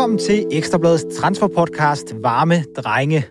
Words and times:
Velkommen 0.00 0.18
til 0.18 0.46
Ekstrabladets 0.50 1.16
transferpodcast 1.16 2.14
Varme 2.22 2.64
Drenge. 2.76 3.24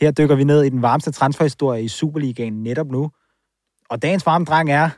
Her 0.00 0.10
dykker 0.10 0.34
vi 0.34 0.44
ned 0.44 0.62
i 0.62 0.68
den 0.68 0.82
varmeste 0.82 1.12
transferhistorie 1.12 1.82
i 1.82 1.88
Superligaen 1.88 2.62
netop 2.62 2.86
nu. 2.86 3.10
Og 3.90 4.02
dagens 4.02 4.26
varme 4.26 4.44
dreng 4.44 4.70
er, 4.72 4.90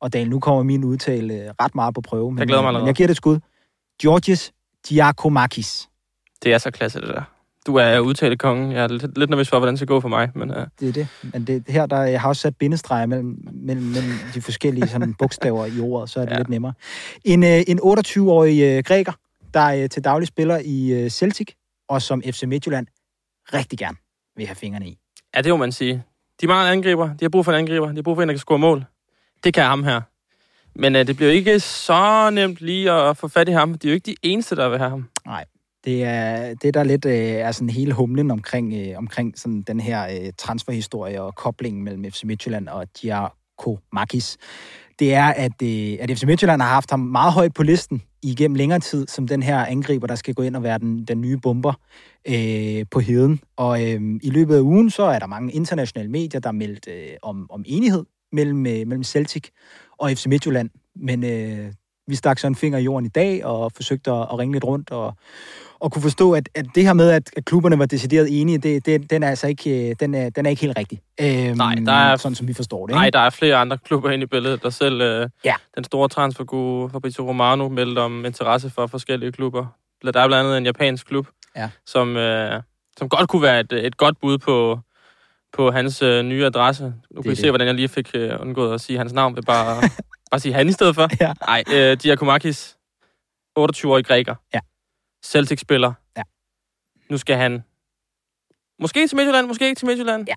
og 0.00 0.12
Daniel, 0.12 0.30
nu 0.30 0.40
kommer 0.40 0.62
min 0.62 0.84
udtale 0.84 1.34
øh, 1.34 1.50
ret 1.60 1.74
meget 1.74 1.94
på 1.94 2.00
prøve, 2.00 2.32
men 2.32 2.38
Jeg 2.38 2.46
glæder 2.46 2.62
mig 2.62 2.66
men 2.66 2.68
allerede. 2.68 2.86
jeg 2.86 2.94
giver 2.94 3.06
det 3.06 3.12
et 3.12 3.16
skud. 3.16 3.38
Georgios 4.02 4.52
Giacomakis. 4.88 5.88
Det 6.42 6.54
er 6.54 6.58
så 6.58 6.70
klasse, 6.70 7.00
det 7.00 7.08
der. 7.08 7.22
Du 7.66 7.76
er 7.76 7.98
udtalekongen. 7.98 8.72
Jeg 8.72 8.84
er 8.84 8.88
lidt, 8.88 9.18
lidt 9.18 9.30
nervøs 9.30 9.48
for, 9.48 9.58
hvordan 9.58 9.72
det 9.72 9.78
skal 9.78 9.88
gå 9.88 10.00
for 10.00 10.08
mig. 10.08 10.30
Men, 10.34 10.50
uh, 10.50 10.56
Det 10.80 10.88
er 10.88 10.92
det. 10.92 11.08
Men 11.32 11.44
det, 11.44 11.64
her, 11.68 11.86
der, 11.86 12.02
jeg 12.02 12.20
har 12.20 12.28
også 12.28 12.42
sat 12.42 12.56
bindestreger 12.56 13.06
mellem, 13.06 13.38
mellem, 13.52 13.86
mellem 13.86 14.12
de 14.34 14.40
forskellige 14.40 14.88
sådan, 14.88 15.14
bogstaver 15.14 15.66
i 15.66 15.80
ordet, 15.80 16.10
så 16.10 16.20
er 16.20 16.24
det 16.24 16.32
ja. 16.32 16.38
Lidt 16.38 16.48
nemmere. 16.48 16.72
En, 17.24 17.42
øh, 17.42 17.62
en 17.68 17.78
28-årig 17.78 18.62
øh, 18.62 18.84
græker, 18.84 19.12
der 19.54 19.82
øh, 19.82 19.88
til 19.88 20.04
daglig 20.04 20.28
spiller 20.28 20.58
i 20.64 20.92
øh, 20.92 21.10
Celtic, 21.10 21.48
og 21.88 22.02
som 22.02 22.22
FC 22.22 22.42
Midtjylland 22.42 22.86
rigtig 23.52 23.78
gerne 23.78 23.96
vil 24.36 24.46
have 24.46 24.56
fingrene 24.56 24.88
i. 24.88 24.98
ja, 25.36 25.40
det 25.40 25.50
må 25.50 25.56
man 25.56 25.72
sige. 25.72 26.02
De 26.40 26.46
mangler 26.46 26.72
en 26.72 26.78
angriber. 26.78 27.06
De 27.06 27.24
har 27.24 27.28
brug 27.28 27.44
for 27.44 27.52
en 27.52 27.58
angriber. 27.58 27.88
De 27.88 27.94
har 27.94 28.02
brug 28.02 28.16
for 28.16 28.22
en, 28.22 28.28
der 28.28 28.34
kan 28.34 28.38
score 28.38 28.58
mål. 28.58 28.84
Det 29.44 29.54
kan 29.54 29.64
ham 29.64 29.84
her. 29.84 30.00
Men 30.74 30.96
uh, 30.96 31.02
det 31.02 31.16
bliver 31.16 31.32
ikke 31.32 31.60
så 31.60 32.30
nemt 32.30 32.60
lige 32.60 32.92
at 32.92 33.16
få 33.16 33.28
fat 33.28 33.48
i 33.48 33.52
ham. 33.52 33.74
De 33.74 33.88
er 33.88 33.90
jo 33.90 33.94
ikke 33.94 34.06
de 34.06 34.16
eneste, 34.22 34.56
der 34.56 34.68
vil 34.68 34.78
have 34.78 34.90
ham. 34.90 35.08
Det 35.84 36.04
er 36.04 36.54
det, 36.54 36.74
der 36.74 36.82
lidt 36.82 37.04
øh, 37.04 37.12
er 37.14 37.52
sådan 37.52 37.70
hele 37.70 37.92
humlen 37.92 38.30
omkring, 38.30 38.74
øh, 38.74 38.98
omkring 38.98 39.38
sådan 39.38 39.62
den 39.62 39.80
her 39.80 40.08
øh, 40.08 40.32
transferhistorie 40.38 41.22
og 41.22 41.34
koblingen 41.34 41.84
mellem 41.84 42.04
FC 42.04 42.24
Midtjylland 42.24 42.68
og 42.68 42.86
Makis. 43.92 44.36
Det 44.98 45.14
er, 45.14 45.24
at, 45.24 45.62
øh, 45.62 45.96
at 46.00 46.18
FC 46.18 46.24
Midtjylland 46.24 46.62
har 46.62 46.68
haft 46.68 46.90
ham 46.90 47.00
meget 47.00 47.32
højt 47.32 47.54
på 47.54 47.62
listen 47.62 48.02
igennem 48.22 48.54
længere 48.54 48.80
tid, 48.80 49.06
som 49.06 49.28
den 49.28 49.42
her 49.42 49.58
angriber, 49.58 50.06
der 50.06 50.14
skal 50.14 50.34
gå 50.34 50.42
ind 50.42 50.56
og 50.56 50.62
være 50.62 50.78
den, 50.78 51.04
den 51.04 51.20
nye 51.20 51.36
bomber 51.36 51.72
øh, 52.28 52.86
på 52.90 53.00
heden. 53.00 53.40
Og 53.56 53.82
øh, 53.82 54.00
i 54.22 54.30
løbet 54.30 54.56
af 54.56 54.60
ugen, 54.60 54.90
så 54.90 55.02
er 55.02 55.18
der 55.18 55.26
mange 55.26 55.52
internationale 55.52 56.10
medier, 56.10 56.40
der 56.40 56.48
har 56.48 56.52
meldt 56.52 56.88
øh, 56.88 57.16
om, 57.22 57.46
om 57.50 57.64
enighed 57.66 58.04
mellem, 58.32 58.66
øh, 58.66 58.72
mellem 58.72 59.04
Celtic 59.04 59.48
og 59.98 60.10
FC 60.10 60.26
Midtjylland. 60.26 60.70
Men 60.96 61.24
øh, 61.24 61.72
vi 62.06 62.14
stak 62.14 62.38
så 62.38 62.46
en 62.46 62.54
finger 62.54 62.78
i 62.78 62.82
jorden 62.82 63.06
i 63.06 63.08
dag 63.08 63.44
og 63.44 63.72
forsøgte 63.72 64.10
at, 64.10 64.20
at 64.20 64.38
ringe 64.38 64.52
lidt 64.52 64.64
rundt 64.64 64.90
og, 64.90 65.14
og 65.84 65.92
kunne 65.92 66.02
forstå, 66.02 66.32
at, 66.32 66.48
at 66.54 66.66
det 66.74 66.82
her 66.82 66.92
med, 66.92 67.10
at, 67.10 67.30
at 67.36 67.44
klubberne 67.44 67.78
var 67.78 67.86
decideret 67.86 68.40
enige, 68.40 68.58
det, 68.58 68.86
det, 68.86 69.10
den 69.10 69.22
er 69.22 69.28
altså 69.28 69.46
ikke, 69.46 69.88
øh, 69.90 69.96
den 70.00 70.14
er, 70.14 70.30
den 70.30 70.46
er 70.46 70.50
ikke 70.50 70.62
helt 70.62 70.78
rigtig. 70.78 71.00
Øhm, 71.20 71.56
Nej, 71.56 71.74
der 71.74 71.92
er- 71.92 72.16
Sådan 72.16 72.34
som 72.34 72.48
vi 72.48 72.52
forstår 72.54 72.86
det. 72.86 72.94
Nej, 72.94 73.06
Ikke? 73.06 73.16
der 73.16 73.22
er 73.22 73.30
flere 73.30 73.56
andre 73.56 73.78
klubber 73.78 74.10
inde 74.10 74.22
i 74.24 74.26
billedet, 74.26 74.62
der 74.62 74.70
selv 74.70 74.94
uh, 75.22 75.28
Ja. 75.44 75.54
den 75.76 75.84
store 75.84 76.08
transferguru 76.08 76.88
Fabrizio 76.88 77.28
Romano 77.28 77.68
meldte 77.68 77.98
om 78.00 78.24
interesse 78.24 78.70
for 78.70 78.86
forskellige 78.86 79.32
klubber. 79.32 79.66
Der 80.02 80.08
er 80.20 80.26
blandt 80.26 80.34
andet 80.34 80.58
en 80.58 80.64
japansk 80.66 81.06
klub, 81.06 81.26
Ja. 81.56 81.70
som, 81.86 82.08
uh, 82.16 82.62
som 82.96 83.08
godt 83.08 83.28
kunne 83.28 83.42
være 83.42 83.60
et, 83.60 83.72
et 83.72 83.96
godt 83.96 84.20
bud 84.20 84.38
på, 84.38 84.78
på 85.56 85.70
hans 85.70 86.02
uh, 86.02 86.20
nye 86.20 86.46
adresse. 86.46 86.94
Nu 87.10 87.22
kan 87.22 87.30
vi 87.30 87.36
se, 87.36 87.50
hvordan 87.50 87.66
jeg 87.66 87.74
lige 87.74 87.88
fik 87.88 88.10
uh, 88.18 88.40
undgået 88.40 88.74
at 88.74 88.80
sige 88.80 88.98
hans 88.98 89.12
navn 89.12 89.36
ved 89.36 89.42
bare, 89.42 89.82
bare 90.30 90.40
sige 90.40 90.52
han 90.54 90.68
i 90.68 90.72
stedet 90.72 90.94
for. 90.94 91.08
Ja. 91.20 91.32
Nej, 91.48 91.92
uh, 91.92 91.98
Giacomakis, 91.98 92.76
28-årig 93.58 94.04
græker. 94.06 94.34
Ja. 94.54 94.60
Celtic-spiller. 95.24 95.92
Ja. 96.16 96.22
Nu 97.10 97.18
skal 97.18 97.36
han 97.36 97.62
måske 98.80 99.08
til 99.08 99.16
Midtjylland, 99.16 99.46
måske 99.46 99.66
ikke 99.68 99.78
til 99.78 99.86
Midtjylland. 99.86 100.24
Ja. 100.28 100.34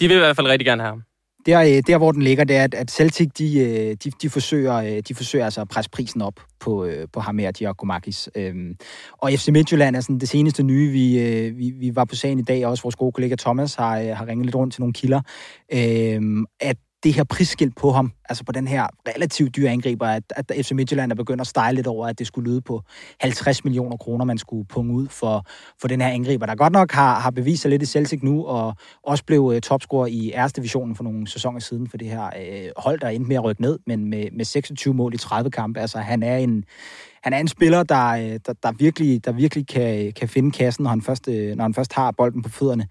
De 0.00 0.08
vil 0.08 0.16
i 0.16 0.20
hvert 0.20 0.36
fald 0.36 0.46
rigtig 0.46 0.66
gerne 0.66 0.82
have 0.82 0.90
ham. 0.90 1.02
Der, 1.46 1.60
øh, 1.60 1.82
der, 1.86 1.98
hvor 1.98 2.12
den 2.12 2.22
ligger, 2.22 2.44
det 2.44 2.56
er, 2.56 2.68
at- 2.72 2.90
Celtic, 2.90 3.28
de, 3.38 3.58
øh, 3.60 3.96
de, 4.04 4.10
de, 4.22 4.30
forsøger, 4.30 4.74
øh, 4.74 5.00
de 5.08 5.14
forsøger 5.14 5.44
altså 5.44 5.60
at 5.60 5.68
presse 5.68 5.90
prisen 5.90 6.22
op 6.22 6.40
på, 6.60 6.88
på 7.12 7.20
ham 7.20 7.38
her, 7.38 7.52
Giacomakis. 7.52 8.28
Øhm, 8.34 8.76
og 9.12 9.30
FC 9.32 9.48
Midtjylland 9.48 9.96
er 9.96 10.00
sådan 10.00 10.18
det 10.18 10.28
seneste 10.28 10.62
nye, 10.62 10.90
vi, 10.90 11.50
vi, 11.50 11.70
vi 11.70 11.96
var 11.96 12.04
på 12.04 12.14
sagen 12.16 12.38
i 12.38 12.42
dag, 12.42 12.64
og 12.64 12.70
også 12.70 12.82
vores 12.82 12.96
gode 12.96 13.12
kollega 13.12 13.34
Thomas 13.38 13.74
har, 13.74 14.14
har 14.14 14.26
ringet 14.26 14.46
lidt 14.46 14.56
rundt 14.56 14.74
til 14.74 14.80
nogle 14.82 14.92
kilder, 14.92 15.20
øhm, 15.72 16.46
at 16.60 16.76
det 17.04 17.12
her 17.14 17.24
prisskilt 17.24 17.76
på 17.76 17.90
ham, 17.90 18.12
altså 18.28 18.44
på 18.44 18.52
den 18.52 18.68
her 18.68 18.86
relativt 19.08 19.56
dyre 19.56 19.70
angriber, 19.70 20.06
at, 20.06 20.22
at 20.36 20.52
FC 20.66 20.72
Midtjylland 20.72 21.12
er 21.12 21.16
begyndt 21.16 21.40
at 21.40 21.46
style 21.46 21.72
lidt 21.72 21.86
over, 21.86 22.06
at 22.06 22.18
det 22.18 22.26
skulle 22.26 22.50
lyde 22.50 22.60
på 22.60 22.82
50 23.20 23.64
millioner 23.64 23.96
kroner, 23.96 24.24
man 24.24 24.38
skulle 24.38 24.66
punge 24.68 24.94
ud 24.94 25.08
for, 25.08 25.46
for 25.80 25.88
den 25.88 26.00
her 26.00 26.08
angriber, 26.08 26.46
der 26.46 26.54
godt 26.54 26.72
nok 26.72 26.92
har, 26.92 27.20
har 27.20 27.30
bevist 27.30 27.62
sig 27.62 27.70
lidt 27.70 27.82
i 27.82 27.86
Celtic 27.86 28.22
nu, 28.22 28.46
og 28.46 28.74
også 29.02 29.24
blev 29.24 29.42
uh, 29.42 29.58
topscorer 29.58 30.06
i 30.06 30.32
æres 30.34 30.52
divisionen 30.52 30.96
for 30.96 31.04
nogle 31.04 31.28
sæsoner 31.28 31.60
siden 31.60 31.88
for 31.88 31.96
det 31.96 32.08
her 32.08 32.24
uh, 32.24 32.82
hold, 32.82 33.00
der 33.00 33.08
endte 33.08 33.28
med 33.28 33.36
at 33.36 33.44
rykke 33.44 33.62
ned, 33.62 33.78
men 33.86 34.10
med, 34.10 34.28
med 34.32 34.44
26 34.44 34.94
mål 34.94 35.14
i 35.14 35.18
30 35.18 35.50
kampe. 35.50 35.80
Altså, 35.80 35.98
han 35.98 36.22
er 36.22 36.36
en, 36.36 36.64
han 37.22 37.32
er 37.32 37.38
en 37.38 37.48
spiller, 37.48 37.82
der, 37.82 38.08
øh, 38.08 38.40
der, 38.46 38.52
der 38.62 38.72
virkelig, 38.72 39.24
der 39.24 39.32
virkelig 39.32 39.66
kan, 39.66 40.12
kan 40.12 40.28
finde 40.28 40.50
kassen, 40.50 40.82
når 40.82 40.90
han, 40.90 41.02
først, 41.02 41.26
når 41.26 41.62
han 41.62 41.74
først 41.74 41.92
har 41.92 42.10
bolden 42.10 42.42
på 42.42 42.48
fødderne. 42.48 42.86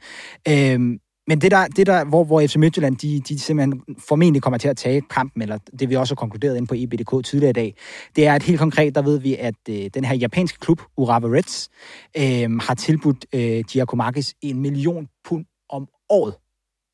Øhm, 0.48 1.00
men 1.28 1.42
det 1.42 1.52
der, 1.52 1.68
det 1.68 1.88
der 1.88 2.04
hvor, 2.04 2.24
hvor 2.24 2.48
FC 2.48 2.56
Midtjylland, 2.56 2.98
de, 2.98 3.20
de 3.20 3.40
simpelthen 3.40 3.84
formentlig 4.00 4.42
kommer 4.42 4.58
til 4.58 4.68
at 4.68 4.78
tage 4.78 5.02
kampen, 5.02 5.42
eller 5.42 5.58
det 5.80 5.90
vi 5.90 5.96
også 5.96 6.12
har 6.12 6.16
konkluderet 6.16 6.58
ind 6.58 6.68
på 6.68 6.76
EBDK 6.78 7.26
tidligere 7.26 7.50
i 7.50 7.54
dag, 7.54 7.76
det 8.16 8.28
er, 8.28 8.34
at 8.36 8.44
helt 8.44 8.60
konkret, 8.60 8.96
der 8.96 9.02
ved 9.02 9.20
vi, 9.20 9.36
at 9.36 9.56
øh, 9.70 9.90
den 9.94 10.04
her 10.04 10.16
japanske 10.16 10.60
klub, 10.60 10.82
Urawa 10.98 11.28
Reds, 11.28 11.70
øh, 12.18 12.60
har 12.60 12.76
tilbudt 12.76 13.26
øh, 13.34 13.64
Giacomakis 13.64 14.36
en 14.42 14.60
million 14.60 15.08
pund 15.24 15.46
om 15.70 15.88
året 16.10 16.36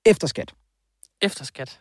efter 0.06 0.28
skat. 0.28 0.54
Efter 1.22 1.46
skat. 1.46 1.80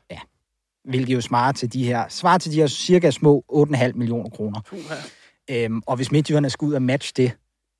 Hvilket 0.85 1.15
jo 1.15 1.21
svarer 1.21 1.53
til 1.53 1.73
de 1.73 1.85
her, 1.85 2.09
svarer 2.09 2.39
til 2.39 2.53
de 2.53 2.57
her 2.57 2.67
cirka 2.67 3.11
små 3.11 3.45
8,5 3.53 3.93
millioner 3.93 4.31
kroner. 4.31 4.61
Øhm, 5.51 5.83
og 5.87 5.97
hvis 5.97 6.13
Midtjylland 6.13 6.51
skal 6.51 6.67
ud 6.67 6.75
og 6.75 6.83
matche 6.83 7.13
det, 7.17 7.33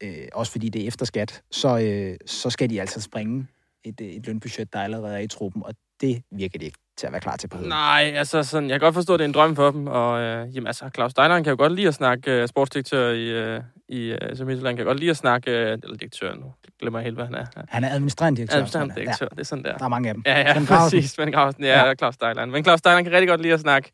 øh, 0.03 0.29
også 0.33 0.53
fordi 0.53 0.69
det 0.69 0.83
er 0.83 0.87
efter 0.87 1.07
skat, 1.07 1.43
så, 1.51 1.79
øh, 1.79 2.17
så 2.27 2.51
skal 2.51 2.71
de 2.71 2.81
altså 2.81 3.01
springe 3.01 3.47
et, 3.85 4.01
øh, 4.01 4.07
et 4.07 4.27
lønbudget, 4.27 4.73
der 4.73 4.81
allerede 4.81 5.15
er 5.15 5.19
i 5.19 5.27
truppen, 5.29 5.63
og 5.67 5.73
det 6.01 6.23
virker 6.33 6.59
det 6.59 6.67
ikke 6.67 6.79
til 6.99 7.07
at 7.07 7.13
være 7.13 7.21
klar 7.21 7.37
til 7.37 7.49
på 7.49 7.57
heden. 7.57 7.69
Nej, 7.69 8.13
altså 8.17 8.43
sådan, 8.43 8.71
jeg 8.71 8.75
kan 8.81 8.87
godt 8.87 8.95
forstå, 8.95 9.15
at 9.15 9.19
det 9.19 9.25
er 9.25 9.29
en 9.29 9.35
drøm 9.35 9.57
for 9.57 9.71
dem. 9.71 9.87
Og 9.87 10.21
øh, 10.21 10.57
jamen, 10.57 10.67
altså, 10.67 10.91
Claus 10.95 11.11
Steiner 11.11 11.37
kan 11.43 11.51
jo 11.51 11.57
godt 11.59 11.73
lide 11.73 11.89
at 11.89 11.95
snakke 11.95 12.31
øh, 12.33 12.49
sportsdirektør 12.49 13.11
i, 13.11 13.29
øh, 13.31 13.61
i 13.89 13.99
øh, 14.23 14.37
som 14.37 14.47
Midtjylland, 14.47 14.77
kan 14.77 14.87
godt 14.87 15.01
lide 15.01 15.11
at 15.11 15.17
snakke, 15.17 15.51
øh, 15.51 15.79
eller 15.83 15.97
direktør 15.97 16.35
nu, 16.35 16.53
glemmer 16.81 16.99
jeg 16.99 17.05
helt, 17.05 17.17
hvad 17.17 17.25
han 17.27 17.35
er. 17.35 17.47
Han 17.69 17.85
er 17.85 17.91
administrerende 17.91 18.37
direktør. 18.37 18.55
Administrerende 18.57 18.95
Ja, 18.97 19.01
direktør, 19.01 19.29
det 19.29 19.41
er 19.41 19.45
sådan 19.45 19.65
der. 19.65 19.77
der 19.77 19.85
er 19.85 19.89
mange 19.89 20.09
af 20.09 20.15
dem. 20.15 20.23
Ja, 20.27 20.39
ja, 20.41 20.55
Svend 20.55 20.67
præcis. 20.77 21.11
Svend 21.11 21.33
Grausen, 21.33 21.65
ja, 21.65 21.69
Ja. 21.81 21.87
ja. 21.87 21.95
Claus 21.95 22.15
Steiner. 22.15 22.45
Men 22.47 22.65
Claus 22.65 22.79
Steiner 22.79 23.03
kan 23.03 23.13
rigtig 23.13 23.29
godt 23.29 23.41
lide 23.43 23.55
at 23.55 23.61
snakke, 23.61 23.93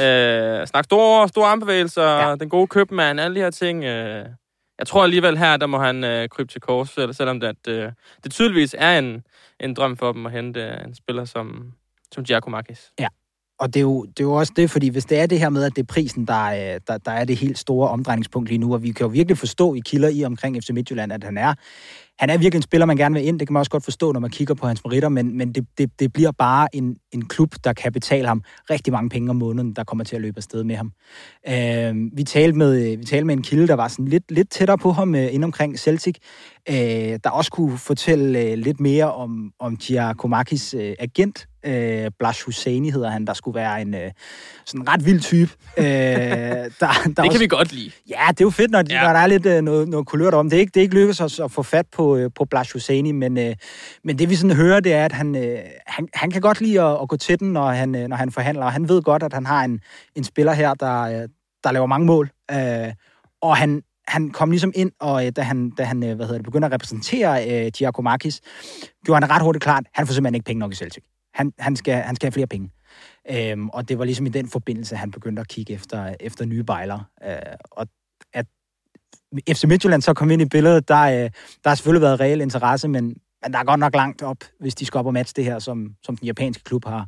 øh, 0.00 0.66
snakke 0.66 0.84
store, 0.84 1.28
store 1.28 1.48
armbevægelser, 1.48 2.02
Ja. 2.02 2.28
ja. 2.28 2.34
den 2.34 2.48
gode 2.48 2.66
købmand, 2.66 3.20
alle 3.20 3.34
de 3.34 3.40
her 3.40 3.50
ting. 3.50 3.84
Øh, 3.84 4.26
jeg 4.80 4.86
tror 4.86 5.04
alligevel 5.04 5.38
her, 5.38 5.56
der 5.56 5.66
må 5.66 5.78
han 5.78 6.04
øh, 6.04 6.28
krybe 6.28 6.52
til 6.52 6.60
kors, 6.60 6.90
selvom 7.16 7.40
det, 7.40 7.46
at, 7.46 7.68
øh, 7.68 7.92
det 8.24 8.32
tydeligvis 8.32 8.74
er 8.78 8.98
en, 8.98 9.22
en 9.60 9.74
drøm 9.74 9.96
for 9.96 10.12
dem 10.12 10.26
at 10.26 10.32
hente 10.32 10.60
øh, 10.60 10.84
en 10.84 10.94
spiller 10.94 11.24
som, 11.24 11.72
som 12.12 12.24
Giacomakis. 12.24 12.92
Og 13.58 13.74
det 13.74 13.80
er, 13.80 13.82
jo, 13.82 14.04
det 14.04 14.20
er 14.20 14.24
jo 14.24 14.32
også 14.32 14.52
det, 14.56 14.70
fordi 14.70 14.88
hvis 14.88 15.04
det 15.04 15.18
er 15.18 15.26
det 15.26 15.38
her 15.38 15.48
med, 15.48 15.64
at 15.64 15.76
det 15.76 15.82
er 15.82 15.86
prisen, 15.86 16.26
der, 16.26 16.44
øh, 16.44 16.80
der, 16.86 16.98
der 16.98 17.10
er 17.10 17.24
det 17.24 17.36
helt 17.36 17.58
store 17.58 17.88
omdrejningspunkt 17.88 18.48
lige 18.48 18.58
nu, 18.58 18.74
og 18.74 18.82
vi 18.82 18.92
kan 18.92 19.06
jo 19.06 19.10
virkelig 19.10 19.38
forstå 19.38 19.74
i 19.74 19.80
kilder 19.84 20.08
i 20.08 20.24
omkring 20.24 20.62
FC 20.62 20.70
Midtjylland, 20.70 21.12
at 21.12 21.24
han 21.24 21.38
er, 21.38 21.54
han 22.20 22.30
er 22.30 22.38
virkelig 22.38 22.58
en 22.58 22.62
spiller, 22.62 22.86
man 22.86 22.96
gerne 22.96 23.14
vil 23.14 23.26
ind. 23.26 23.38
Det 23.38 23.48
kan 23.48 23.52
man 23.52 23.60
også 23.60 23.70
godt 23.70 23.84
forstå, 23.84 24.12
når 24.12 24.20
man 24.20 24.30
kigger 24.30 24.54
på 24.54 24.66
hans 24.66 24.84
meritter, 24.84 25.08
men, 25.08 25.36
men 25.36 25.52
det, 25.52 25.66
det, 25.78 25.90
det 26.00 26.12
bliver 26.12 26.32
bare 26.32 26.76
en, 26.76 26.96
en 27.12 27.24
klub, 27.24 27.54
der 27.64 27.72
kan 27.72 27.92
betale 27.92 28.28
ham 28.28 28.42
rigtig 28.70 28.92
mange 28.92 29.10
penge 29.10 29.30
om 29.30 29.36
måneden, 29.36 29.72
der 29.72 29.84
kommer 29.84 30.04
til 30.04 30.16
at 30.16 30.22
løbe 30.22 30.36
afsted 30.38 30.64
med 30.64 30.76
ham. 30.76 30.92
Øh, 31.48 32.16
vi, 32.16 32.24
talte 32.24 32.58
med, 32.58 32.96
vi 32.96 33.04
talte 33.04 33.24
med 33.24 33.34
en 33.34 33.42
kilde, 33.42 33.66
der 33.66 33.74
var 33.74 33.88
sådan 33.88 34.08
lidt, 34.08 34.30
lidt 34.30 34.50
tættere 34.50 34.78
på 34.78 34.92
ham 34.92 35.14
øh, 35.14 35.34
ind 35.34 35.44
omkring 35.44 35.78
Celtic, 35.78 36.16
øh, 36.68 36.74
der 37.24 37.30
også 37.30 37.50
kunne 37.50 37.78
fortælle 37.78 38.40
øh, 38.40 38.58
lidt 38.58 38.80
mere 38.80 39.12
om, 39.12 39.52
om 39.60 39.76
Giacomakis 39.76 40.74
øh, 40.74 40.94
agent, 40.98 41.46
øh, 41.66 42.10
Blash 42.18 42.44
Husseini 42.46 42.90
hedder 42.90 43.10
han, 43.10 43.24
der 43.24 43.34
skulle 43.34 43.54
være 43.54 43.82
en 43.82 43.94
øh, 43.94 44.10
sådan 44.66 44.88
ret 44.88 45.06
vild 45.06 45.20
type. 45.20 45.50
Øh, 45.78 45.84
der, 45.84 46.70
der 46.80 46.86
Det 47.06 47.18
også, 47.18 47.30
kan 47.30 47.40
vi 47.40 47.46
godt 47.46 47.72
lide. 47.72 47.90
Ja, 48.08 48.26
det 48.28 48.40
er 48.40 48.44
jo 48.44 48.50
fedt, 48.50 48.70
når. 48.70 48.82
Ja. 48.90 49.02
når 49.02 49.12
der 49.12 49.20
er 49.20 49.26
lidt 49.26 49.46
øh, 49.46 49.62
noget, 49.62 49.88
noget 49.88 50.06
kulørt 50.06 50.34
om. 50.34 50.50
Det 50.50 50.56
er 50.56 50.60
ikke, 50.60 50.70
det 50.74 50.80
er 50.80 50.82
ikke 50.82 50.94
lykkedes 50.94 51.20
os 51.20 51.40
at 51.40 51.50
få 51.50 51.62
fat 51.62 51.86
på, 51.92 52.09
øh, 52.16 52.30
på 52.34 52.44
Blas 52.44 52.72
Husseini, 52.72 53.12
men, 53.12 53.38
øh, 53.38 53.54
men 54.04 54.18
det 54.18 54.30
vi 54.30 54.34
sådan 54.34 54.56
hører, 54.56 54.80
det 54.80 54.92
er, 54.92 55.04
at 55.04 55.12
han, 55.12 55.36
øh, 55.36 55.58
han, 55.86 56.08
han 56.14 56.30
kan 56.30 56.40
godt 56.40 56.60
lide 56.60 56.82
at, 56.82 56.98
at 57.02 57.08
gå 57.08 57.16
til 57.16 57.40
den, 57.40 57.52
når 57.52 57.70
han, 57.70 57.94
øh, 57.94 58.08
når 58.08 58.16
han 58.16 58.30
forhandler. 58.30 58.64
Og 58.64 58.72
han 58.72 58.88
ved 58.88 59.02
godt, 59.02 59.22
at 59.22 59.32
han 59.32 59.46
har 59.46 59.64
en, 59.64 59.80
en 60.14 60.24
spiller 60.24 60.52
her, 60.52 60.74
der, 60.74 61.02
øh, 61.02 61.28
der 61.64 61.72
laver 61.72 61.86
mange 61.86 62.06
mål. 62.06 62.30
Øh, 62.52 62.92
og 63.42 63.56
han, 63.56 63.82
han 64.08 64.30
kom 64.30 64.50
ligesom 64.50 64.72
ind, 64.74 64.92
og 65.00 65.26
øh, 65.26 65.32
da 65.36 65.42
han, 65.42 65.70
da 65.70 65.84
han 65.84 66.02
øh, 66.02 66.16
hvad 66.16 66.26
hedder 66.26 66.38
det, 66.38 66.44
begynder 66.44 66.68
at 66.68 66.74
repræsentere 66.74 67.50
øh, 67.50 67.70
Giacomakis, 67.76 68.40
gjorde 69.04 69.26
han 69.26 69.30
ret 69.30 69.42
hurtigt 69.42 69.62
klart, 69.62 69.84
han 69.94 70.06
får 70.06 70.14
simpelthen 70.14 70.34
ikke 70.34 70.44
penge 70.44 70.60
nok 70.60 70.72
i 70.72 70.76
Celtic. 70.76 71.04
Han, 71.34 71.52
han, 71.58 71.76
skal, 71.76 71.94
han 71.94 72.16
skal 72.16 72.26
have 72.26 72.32
flere 72.32 72.46
penge. 72.46 72.70
Øhm, 73.30 73.68
og 73.68 73.88
det 73.88 73.98
var 73.98 74.04
ligesom 74.04 74.26
i 74.26 74.28
den 74.28 74.48
forbindelse, 74.48 74.96
han 74.96 75.10
begyndte 75.10 75.40
at 75.40 75.48
kigge 75.48 75.72
efter, 75.72 76.14
efter 76.20 76.44
nye 76.44 76.64
bejler. 76.64 77.00
Øh, 77.26 77.36
og 77.70 77.86
FC 79.50 79.64
Midtjylland 79.64 80.02
så 80.02 80.14
kom 80.14 80.30
ind 80.30 80.42
i 80.42 80.44
billedet, 80.44 80.88
der, 80.88 81.02
øh, 81.02 81.30
der 81.64 81.68
har 81.68 81.74
selvfølgelig 81.74 82.02
været 82.02 82.20
reel 82.20 82.40
interesse, 82.40 82.88
men, 82.88 83.04
men 83.42 83.52
der 83.52 83.58
er 83.58 83.64
godt 83.64 83.80
nok 83.80 83.94
langt 83.94 84.22
op, 84.22 84.36
hvis 84.60 84.74
de 84.74 84.86
skal 84.86 84.98
op 84.98 85.06
og 85.06 85.12
matche 85.12 85.36
det 85.36 85.44
her, 85.44 85.58
som, 85.58 85.94
som 86.02 86.16
den 86.16 86.26
japanske 86.26 86.64
klub 86.64 86.84
har, 86.84 87.06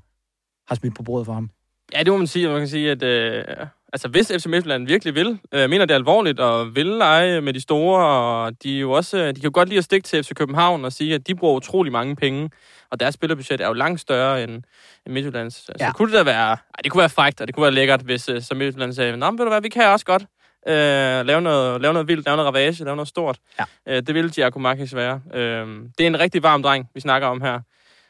har 0.69 0.75
smidt 0.75 0.97
på 0.97 1.03
bordet 1.03 1.27
for 1.27 1.33
ham. 1.33 1.51
Ja, 1.95 1.99
det 1.99 2.13
må 2.13 2.17
man 2.17 2.27
sige. 2.27 2.49
Man 2.49 2.59
kan 2.59 2.69
sige, 2.69 2.91
at, 2.91 3.03
øh, 3.03 3.45
altså 3.93 4.09
hvis 4.09 4.33
FC 4.37 4.47
Midtjylland 4.47 4.87
virkelig 4.87 5.15
vil, 5.15 5.39
øh, 5.53 5.71
mener 5.71 5.85
det 5.85 5.95
alvorligt 5.95 6.41
og 6.41 6.75
vil 6.75 6.87
lege 6.87 7.41
med 7.41 7.53
de 7.53 7.61
store, 7.61 8.07
og 8.07 8.63
de 8.63 8.77
er 8.77 8.81
jo 8.81 8.91
også, 8.91 9.29
de 9.29 9.35
kan 9.35 9.45
jo 9.45 9.51
godt 9.55 9.69
lide 9.69 9.79
at 9.79 9.85
stikke 9.85 10.07
til 10.07 10.25
FC 10.25 10.35
København 10.35 10.85
og 10.85 10.93
sige, 10.93 11.15
at 11.15 11.27
de 11.27 11.35
bruger 11.35 11.55
utrolig 11.55 11.93
mange 11.93 12.17
penge, 12.17 12.51
og 12.91 13.01
deres 13.01 13.15
spillerbudget 13.15 13.61
er 13.61 13.67
jo 13.67 13.73
langt 13.73 14.01
større 14.01 14.43
end, 14.43 14.53
end 15.07 15.15
Midtjyllands. 15.15 15.71
Ja. 15.81 15.87
Så 15.87 15.93
kunne 15.93 16.13
det 16.13 16.19
da 16.19 16.25
være, 16.25 16.51
ej, 16.51 16.81
det 16.85 16.93
kunne 16.93 17.01
være 17.01 17.11
frækt, 17.11 17.41
og 17.41 17.47
det 17.47 17.55
kunne 17.55 17.63
være 17.63 17.73
lækkert, 17.73 18.01
hvis 18.01 18.29
uh, 18.29 18.37
så 18.41 18.55
Midtjylland 18.55 18.93
sagde, 18.93 19.17
nå, 19.17 19.31
ved 19.31 19.39
du 19.39 19.49
hvad, 19.49 19.63
vi 19.63 19.69
kan 19.69 19.87
også 19.87 20.05
godt 20.05 20.25
øh, 20.69 21.27
lave, 21.27 21.41
noget, 21.41 21.81
lave 21.81 21.93
noget 21.93 22.09
vildt, 22.09 22.27
lave 22.27 22.37
noget 22.37 22.49
ravage, 22.49 22.85
lave 22.85 22.97
noget 22.97 23.09
stort. 23.09 23.39
Ja. 23.59 23.65
Øh, 23.89 24.03
det 24.03 24.15
vil 24.15 24.33
Giacomakis 24.33 24.95
være. 24.95 25.21
Øh, 25.35 25.67
det 25.99 26.05
er 26.05 26.07
en 26.07 26.21
rigtig 26.21 26.43
varm 26.43 26.63
dreng, 26.63 26.89
vi 26.95 27.01
snakker 27.01 27.29
om 27.29 27.41
her. 27.41 27.61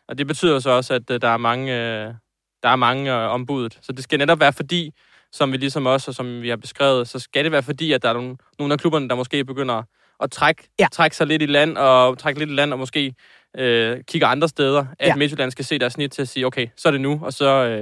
Og 0.09 0.19
det 0.19 0.27
betyder 0.27 0.59
så 0.59 0.71
også, 0.71 0.95
at 0.95 1.11
uh, 1.11 1.17
der 1.17 1.29
er 1.29 1.37
mange, 1.37 1.73
uh, 1.73 2.15
der 2.63 2.69
er 2.69 2.77
mange 2.77 3.13
uh, 3.13 3.19
ombudet. 3.19 3.79
Så 3.83 3.93
det 3.93 4.05
skal 4.05 4.19
netop 4.19 4.41
være 4.41 4.53
fordi, 4.53 4.91
som 5.33 5.53
vi 5.53 5.57
ligesom 5.57 5.87
også, 5.87 6.11
og 6.11 6.15
som 6.15 6.43
vi 6.43 6.49
har 6.49 6.57
beskrevet, 6.57 7.09
så 7.09 7.19
skal 7.19 7.45
det 7.45 7.53
være 7.53 7.63
fordi, 7.63 7.93
at 7.93 8.03
der 8.03 8.09
er 8.09 8.13
nogle, 8.13 8.37
nogle 8.59 8.73
af 8.73 8.79
klubberne, 8.81 9.09
der 9.09 9.15
måske 9.15 9.45
begynder 9.45 9.83
at 10.21 10.31
trække, 10.31 10.69
ja. 10.79 10.87
trække 10.93 11.17
sig 11.17 11.27
lidt 11.27 11.43
i 11.43 11.47
land, 11.47 11.77
og 11.77 12.19
trække 12.19 12.39
lidt 12.39 12.51
i 12.51 12.55
land, 12.55 12.73
og 12.73 12.79
måske 12.79 13.15
øh, 13.59 14.01
kigger 14.09 14.29
andre 14.29 14.49
steder, 14.49 14.87
at 14.99 15.09
ja. 15.09 15.17
Midtjylland 15.17 15.51
skal 15.51 15.65
se 15.65 15.79
deres 15.79 15.93
snit 15.93 16.13
til 16.13 16.23
at 16.23 16.29
sige, 16.29 16.47
okay, 16.47 16.67
så 16.77 16.89
er 16.89 16.93
det 16.93 17.01
nu, 17.01 17.21
og 17.23 17.33
så 17.33 17.47
øh, 17.47 17.81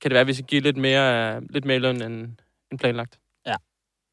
kan 0.00 0.10
det 0.10 0.12
være, 0.12 0.20
at 0.20 0.26
vi 0.26 0.34
skal 0.34 0.46
give 0.46 0.60
lidt 0.60 0.76
mere, 0.76 1.40
lidt 1.50 1.64
mere 1.64 1.78
løn 1.78 2.02
end, 2.02 2.28
end 2.72 2.78
planlagt. 2.78 3.18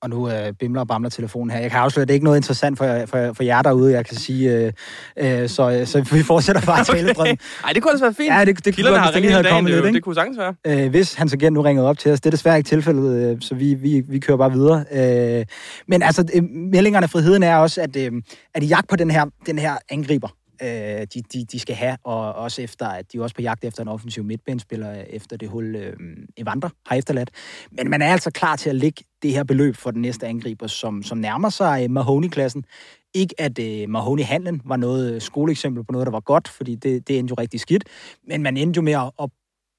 Og 0.01 0.09
nu 0.09 0.29
øh, 0.29 0.53
bimler 0.59 0.81
og 0.81 0.87
bamler 0.87 1.09
telefonen 1.09 1.51
her. 1.51 1.59
Jeg 1.59 1.71
kan 1.71 1.79
afsløre, 1.79 2.01
at 2.01 2.07
det 2.07 2.13
er 2.13 2.15
ikke 2.15 2.23
noget 2.23 2.37
interessant 2.37 2.77
for, 2.77 3.05
for, 3.05 3.33
for 3.33 3.43
jer 3.43 3.61
derude, 3.61 3.93
jeg 3.93 4.05
kan 4.05 4.17
sige. 4.17 4.51
Øh, 4.53 4.71
øh, 5.17 5.49
så, 5.49 5.71
øh, 5.71 5.87
så 5.87 6.01
vi 6.11 6.23
fortsætter 6.23 6.61
bare 6.61 6.81
okay. 6.89 6.93
taledrømmen. 6.93 7.37
Nej, 7.63 7.73
det 7.73 7.83
kunne 7.83 7.91
altså 7.91 8.05
være 8.05 8.13
fint. 8.13 8.33
Ja, 8.33 8.45
det, 8.45 8.65
det 8.65 8.75
kunne 8.75 8.97
har 8.97 9.15
ringet 9.15 9.39
i 9.39 9.43
dagen, 9.43 9.65
lidt, 9.65 9.83
det, 9.83 9.93
det 9.93 10.03
kunne 10.03 10.15
sagtens 10.15 10.37
være. 10.37 10.55
Øh, 10.67 10.89
hvis 10.89 11.13
hans 11.13 11.33
agent 11.33 11.53
nu 11.53 11.61
ringede 11.61 11.87
op 11.87 11.97
til 11.97 12.11
os. 12.11 12.21
Det 12.21 12.29
er 12.29 12.31
desværre 12.31 12.57
ikke 12.57 12.67
tilfældet, 12.67 13.31
øh, 13.31 13.37
så 13.41 13.55
vi, 13.55 13.73
vi, 13.73 14.03
vi 14.07 14.19
kører 14.19 14.37
bare 14.37 14.51
videre. 14.51 14.85
Øh, 14.91 15.45
men 15.87 16.01
altså, 16.01 16.25
øh, 16.35 16.43
meldingerne 16.43 17.07
fra 17.07 17.19
heden 17.19 17.43
er 17.43 17.55
også, 17.55 17.81
at, 17.81 17.95
øh, 17.95 18.11
at 18.55 18.63
i 18.63 18.65
jagt 18.65 18.87
på 18.89 18.95
den 18.95 19.11
her, 19.11 19.25
den 19.45 19.59
her 19.59 19.73
angriber, 19.89 20.27
øh, 20.61 21.07
de, 21.13 21.21
de, 21.33 21.45
de 21.51 21.59
skal 21.59 21.75
have, 21.75 21.97
og 22.03 22.33
også 22.33 22.61
efter, 22.61 22.87
at 22.87 23.11
de 23.11 23.17
er 23.17 23.21
også 23.21 23.35
på 23.35 23.41
jagt 23.41 23.63
efter 23.63 23.81
en 23.81 23.87
offensiv 23.87 24.23
midtbanespiller, 24.23 24.91
efter 24.93 25.37
det 25.37 25.49
hul 25.49 25.75
øh, 25.75 25.93
Evander 26.37 26.69
har 26.85 26.95
efterladt. 26.95 27.31
Men 27.71 27.89
man 27.89 28.01
er 28.01 28.11
altså 28.11 28.31
klar 28.31 28.55
til 28.55 28.69
at 28.69 28.75
lægge 28.75 29.03
det 29.21 29.31
her 29.31 29.43
beløb 29.43 29.75
for 29.75 29.91
den 29.91 30.01
næste 30.01 30.27
angriber, 30.27 30.67
som, 30.67 31.03
som 31.03 31.17
nærmer 31.17 31.49
sig 31.49 31.83
øh, 31.83 31.91
Mahoney-klassen. 31.91 32.65
Ikke 33.13 33.41
at 33.41 33.59
øh, 33.59 33.89
Mahoney-handlen 33.89 34.61
var 34.65 34.77
noget 34.77 35.13
øh, 35.13 35.21
skoleeksempel 35.21 35.83
på 35.83 35.91
noget, 35.91 36.05
der 36.05 36.11
var 36.11 36.19
godt, 36.19 36.47
fordi 36.47 36.75
det, 36.75 37.07
det 37.07 37.19
endte 37.19 37.31
jo 37.31 37.35
rigtig 37.35 37.59
skidt, 37.59 37.83
men 38.27 38.43
man 38.43 38.57
endte 38.57 38.77
jo 38.77 38.81
med 38.81 38.93
at, 38.93 39.11
at 39.21 39.29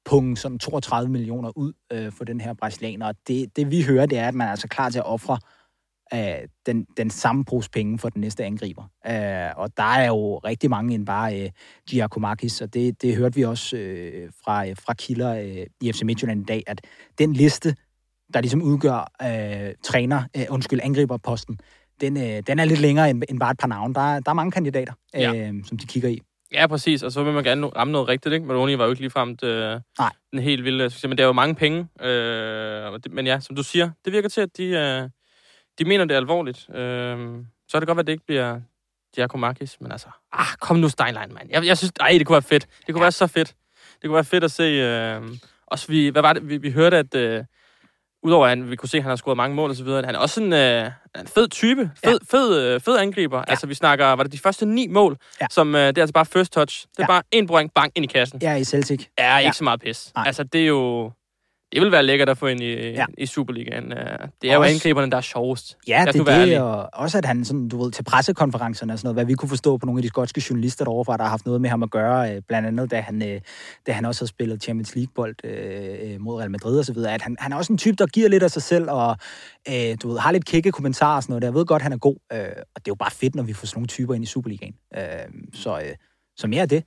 punge 0.04 0.36
sådan 0.36 0.58
32 0.58 1.10
millioner 1.10 1.58
ud 1.58 1.72
øh, 1.92 2.12
for 2.12 2.24
den 2.24 2.40
her 2.40 2.54
brasilianer. 2.54 3.06
Og 3.06 3.14
det, 3.28 3.56
det 3.56 3.70
vi 3.70 3.82
hører, 3.82 4.06
det 4.06 4.18
er, 4.18 4.28
at 4.28 4.34
man 4.34 4.46
er 4.46 4.50
altså 4.50 4.68
klar 4.68 4.90
til 4.90 4.98
at 4.98 5.06
ofre 5.06 5.38
øh, 6.14 6.48
den, 6.66 6.86
den 6.96 7.10
samme 7.10 7.44
pose 7.44 7.70
penge 7.70 7.98
for 7.98 8.08
den 8.08 8.20
næste 8.20 8.44
angriber. 8.44 8.82
Øh, 9.06 9.50
og 9.56 9.76
der 9.76 9.82
er 9.82 10.06
jo 10.06 10.38
rigtig 10.38 10.70
mange 10.70 10.94
end 10.94 11.06
bare 11.06 11.40
øh, 11.40 11.50
Giacomakis, 11.90 12.60
og 12.60 12.74
det, 12.74 13.02
det 13.02 13.16
hørte 13.16 13.34
vi 13.34 13.44
også 13.44 13.76
øh, 13.76 14.30
fra, 14.44 14.68
øh, 14.68 14.76
fra 14.76 14.94
kilder 14.94 15.34
øh, 15.34 15.66
i 15.80 15.92
FC 15.92 16.02
Midtjylland 16.02 16.40
i 16.40 16.44
dag, 16.44 16.62
at 16.66 16.80
den 17.18 17.32
liste, 17.32 17.76
der 18.34 18.40
ligesom 18.40 18.62
udgør 18.62 19.12
øh, 19.22 19.74
træner, 19.82 20.22
øh, 20.36 20.46
undskyld, 20.50 20.80
angriberposten, 20.82 21.58
den, 22.00 22.16
øh, 22.16 22.42
den 22.46 22.58
er 22.58 22.64
lidt 22.64 22.80
længere 22.80 23.10
end, 23.10 23.22
end 23.28 23.40
bare 23.40 23.50
et 23.50 23.58
par 23.58 23.68
navne. 23.68 23.94
Der, 23.94 24.20
der 24.20 24.30
er 24.30 24.34
mange 24.34 24.52
kandidater, 24.52 24.92
øh, 25.16 25.22
ja. 25.22 25.52
som 25.64 25.78
de 25.78 25.86
kigger 25.86 26.08
i. 26.08 26.20
Ja, 26.52 26.66
præcis. 26.66 27.02
Og 27.02 27.12
så 27.12 27.22
vil 27.22 27.32
man 27.32 27.44
gerne 27.44 27.66
ramme 27.66 27.92
noget 27.92 28.08
rigtigt, 28.08 28.32
ikke? 28.32 28.46
Maloney 28.46 28.74
var 28.74 28.84
jo 28.84 28.90
ikke 28.90 29.02
ligefrem 29.02 29.36
øh, 29.42 29.80
den 30.32 30.38
helt 30.38 30.64
vilde 30.64 30.90
succes, 30.90 31.08
men 31.08 31.18
det 31.18 31.22
er 31.22 31.26
jo 31.26 31.32
mange 31.32 31.54
penge. 31.54 31.88
Øh, 32.00 33.00
men 33.10 33.26
ja, 33.26 33.40
som 33.40 33.56
du 33.56 33.62
siger, 33.62 33.90
det 34.04 34.12
virker 34.12 34.28
til, 34.28 34.40
at 34.40 34.56
de, 34.56 34.64
øh, 34.64 35.08
de 35.80 35.84
mener 35.84 36.04
det 36.04 36.14
alvorligt. 36.14 36.68
Øh, 36.74 37.18
så 37.68 37.76
er 37.76 37.80
det 37.80 37.86
godt, 37.86 37.98
at 37.98 38.06
det 38.06 38.12
ikke 38.12 38.26
bliver 38.26 38.60
Giacomakis, 39.14 39.76
men 39.80 39.92
altså, 39.92 40.08
ah, 40.32 40.46
kom 40.60 40.76
nu 40.76 40.88
Steinlein, 40.88 41.34
mand. 41.34 41.50
Jeg, 41.50 41.66
jeg 41.66 41.78
synes, 41.78 41.92
ej, 42.00 42.10
det 42.18 42.26
kunne 42.26 42.34
være 42.34 42.42
fedt. 42.42 42.66
Det 42.86 42.94
kunne 42.94 43.00
ja. 43.00 43.04
være 43.04 43.12
så 43.12 43.26
fedt. 43.26 43.54
Det 44.02 44.08
kunne 44.08 44.14
være 44.14 44.24
fedt 44.24 44.44
at 44.44 44.50
se, 44.50 44.62
øh, 44.62 45.22
også 45.66 45.86
vi, 45.88 46.08
hvad 46.08 46.22
var 46.22 46.32
det, 46.32 46.48
vi, 46.48 46.56
vi 46.56 46.70
hørte, 46.70 46.96
at 46.96 47.14
øh, 47.14 47.44
udover 48.22 48.46
at 48.46 48.70
vi 48.70 48.76
kunne 48.76 48.88
se, 48.88 48.96
at 48.96 49.02
han 49.02 49.08
har 49.08 49.16
scoret 49.16 49.36
mange 49.36 49.56
mål 49.56 49.70
og 49.70 49.76
så 49.76 49.84
videre, 49.84 50.02
han 50.04 50.14
er 50.14 50.18
også 50.18 50.42
en, 50.42 50.52
øh, 50.52 50.90
en 51.20 51.26
fed 51.26 51.48
type, 51.48 51.90
fed, 52.04 52.18
ja. 52.32 52.36
fed, 52.36 52.74
øh, 52.74 52.80
fed 52.80 52.98
angriber. 52.98 53.38
Ja. 53.38 53.44
Altså, 53.48 53.66
vi 53.66 53.74
snakker, 53.74 54.06
var 54.06 54.22
det 54.22 54.32
de 54.32 54.38
første 54.38 54.66
ni 54.66 54.86
mål, 54.86 55.16
ja. 55.40 55.46
som 55.50 55.74
øh, 55.74 55.86
det 55.88 55.98
er 55.98 56.02
altså 56.02 56.12
bare 56.12 56.26
first 56.26 56.52
touch. 56.52 56.82
Det 56.82 56.98
er 56.98 57.02
ja. 57.02 57.06
bare 57.06 57.22
en 57.30 57.46
point, 57.46 57.74
bang, 57.74 57.92
ind 57.94 58.04
i 58.04 58.08
kassen. 58.08 58.38
Ja, 58.42 58.54
i 58.54 58.64
Celtic. 58.64 59.06
Ja, 59.18 59.38
ikke 59.38 59.48
ja. 59.48 59.52
så 59.52 59.64
meget 59.64 59.80
pis. 59.80 60.12
Nej. 60.14 60.24
Altså, 60.26 60.44
det 60.44 60.60
er 60.60 60.66
jo 60.66 61.12
det 61.72 61.82
vil 61.82 61.92
være 61.92 62.02
lækkert 62.02 62.28
at 62.28 62.38
få 62.38 62.46
ind 62.46 62.60
i, 62.60 62.90
ja. 62.90 63.04
i 63.18 63.26
Superligaen. 63.26 63.92
Øh, 63.92 63.98
det 64.42 64.52
er 64.52 64.56
også, 64.56 64.70
jo 64.70 64.74
angriberne, 64.74 65.10
der 65.10 65.16
er 65.16 65.20
sjovest. 65.20 65.76
Ja, 65.88 66.04
det 66.12 66.28
er 66.28 66.44
det, 66.44 66.60
og 66.60 66.88
også 66.92 67.18
at 67.18 67.24
han 67.24 67.44
sådan, 67.44 67.68
du 67.68 67.82
ved, 67.82 67.92
til 67.92 68.02
pressekonferencerne 68.02 68.92
og 68.92 68.98
sådan 68.98 69.06
noget, 69.06 69.16
hvad 69.16 69.24
vi 69.24 69.34
kunne 69.34 69.48
forstå 69.48 69.76
på 69.76 69.86
nogle 69.86 69.98
af 69.98 70.02
de 70.02 70.08
skotske 70.08 70.42
journalister 70.50 70.84
derovre, 70.84 71.16
der 71.16 71.22
har 71.22 71.30
haft 71.30 71.46
noget 71.46 71.60
med 71.60 71.70
ham 71.70 71.82
at 71.82 71.90
gøre, 71.90 72.34
øh, 72.34 72.42
blandt 72.48 72.68
andet 72.68 72.90
da 72.90 73.00
han, 73.00 73.22
øh, 73.22 73.40
da 73.86 73.92
han 73.92 74.04
også 74.04 74.24
har 74.24 74.26
spillet 74.26 74.62
Champions 74.62 74.96
League-bold 74.96 75.34
øh, 75.44 76.20
mod 76.20 76.40
Real 76.40 76.50
Madrid 76.50 76.78
og 76.78 76.84
så 76.84 76.92
videre, 76.92 77.14
at 77.14 77.22
han, 77.22 77.36
han 77.38 77.52
er 77.52 77.56
også 77.56 77.72
en 77.72 77.78
type, 77.78 77.96
der 77.96 78.06
giver 78.06 78.28
lidt 78.28 78.42
af 78.42 78.50
sig 78.50 78.62
selv, 78.62 78.90
og 78.90 79.16
øh, 79.68 79.96
du 80.02 80.08
ved, 80.08 80.18
har 80.18 80.32
lidt 80.32 80.44
kække 80.44 80.72
kommentarer 80.72 81.16
og 81.16 81.22
sådan 81.22 81.32
noget. 81.32 81.44
Jeg 81.44 81.54
ved 81.54 81.66
godt, 81.66 81.82
han 81.82 81.92
er 81.92 81.98
god, 81.98 82.16
øh, 82.32 82.38
og 82.38 82.46
det 82.76 82.88
er 82.88 82.88
jo 82.88 82.94
bare 82.94 83.10
fedt, 83.10 83.34
når 83.34 83.42
vi 83.42 83.52
får 83.52 83.66
sådan 83.66 83.78
nogle 83.78 83.86
typer 83.86 84.14
ind 84.14 84.24
i 84.24 84.26
Superligaen. 84.26 84.74
Øh, 84.96 85.02
så, 85.54 85.78
øh, 85.78 85.94
så 86.36 86.46
mere 86.46 86.62
af 86.62 86.68
det. 86.68 86.84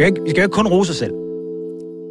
Skal 0.00 0.08
jo 0.08 0.14
ikke, 0.14 0.22
vi 0.24 0.30
skal 0.30 0.40
jo 0.40 0.44
ikke 0.44 0.54
kun 0.54 0.66
rose 0.66 0.90
os 0.90 0.96
selv. 0.96 1.14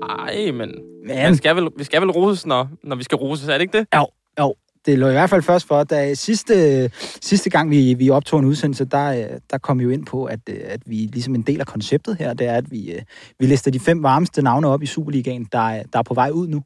Nej, 0.08 0.52
men, 0.52 0.72
men. 1.08 1.36
skal 1.36 1.56
vel, 1.56 1.68
vi 1.78 1.84
skal 1.84 2.02
vel 2.02 2.12
rose, 2.12 2.48
når, 2.48 2.70
når 2.84 2.96
vi 2.96 3.04
skal 3.04 3.16
rose, 3.16 3.52
er 3.52 3.58
det 3.58 3.62
ikke 3.62 3.78
det? 3.78 3.88
Jo, 3.96 4.08
jo. 4.40 4.56
Det 4.86 5.00
lå 5.00 5.08
i 5.08 5.12
hvert 5.12 5.30
fald 5.30 5.42
først 5.42 5.68
for, 5.68 5.84
da 5.84 6.14
sidste, 6.14 6.90
sidste 7.22 7.50
gang 7.50 7.70
vi, 7.70 7.94
vi 7.94 8.10
optog 8.10 8.40
en 8.40 8.46
udsendelse, 8.46 8.86
der, 8.86 9.28
der 9.52 9.58
kom 9.58 9.80
vi 9.80 9.84
jo 9.84 9.90
ind 9.90 10.06
på, 10.06 10.26
at, 10.26 10.50
at 10.50 10.82
vi 10.86 10.96
ligesom 10.96 11.36
en 11.36 11.42
del 11.42 11.60
af 11.60 11.68
konceptet 11.68 12.18
her, 12.18 12.34
det 12.34 12.48
er, 12.48 12.54
at 12.54 12.72
vi, 12.72 13.00
vi 13.40 13.46
lister 13.46 13.72
de 13.72 13.80
fem 13.80 14.04
varmeste 14.04 14.42
navne 14.42 14.68
op 14.68 14.84
i 14.84 14.86
Superligaen, 14.86 15.48
der, 15.52 15.84
der 15.94 16.00
er 16.00 16.04
på 16.04 16.14
vej 16.14 16.30
ud 16.30 16.48
nu. 16.48 16.64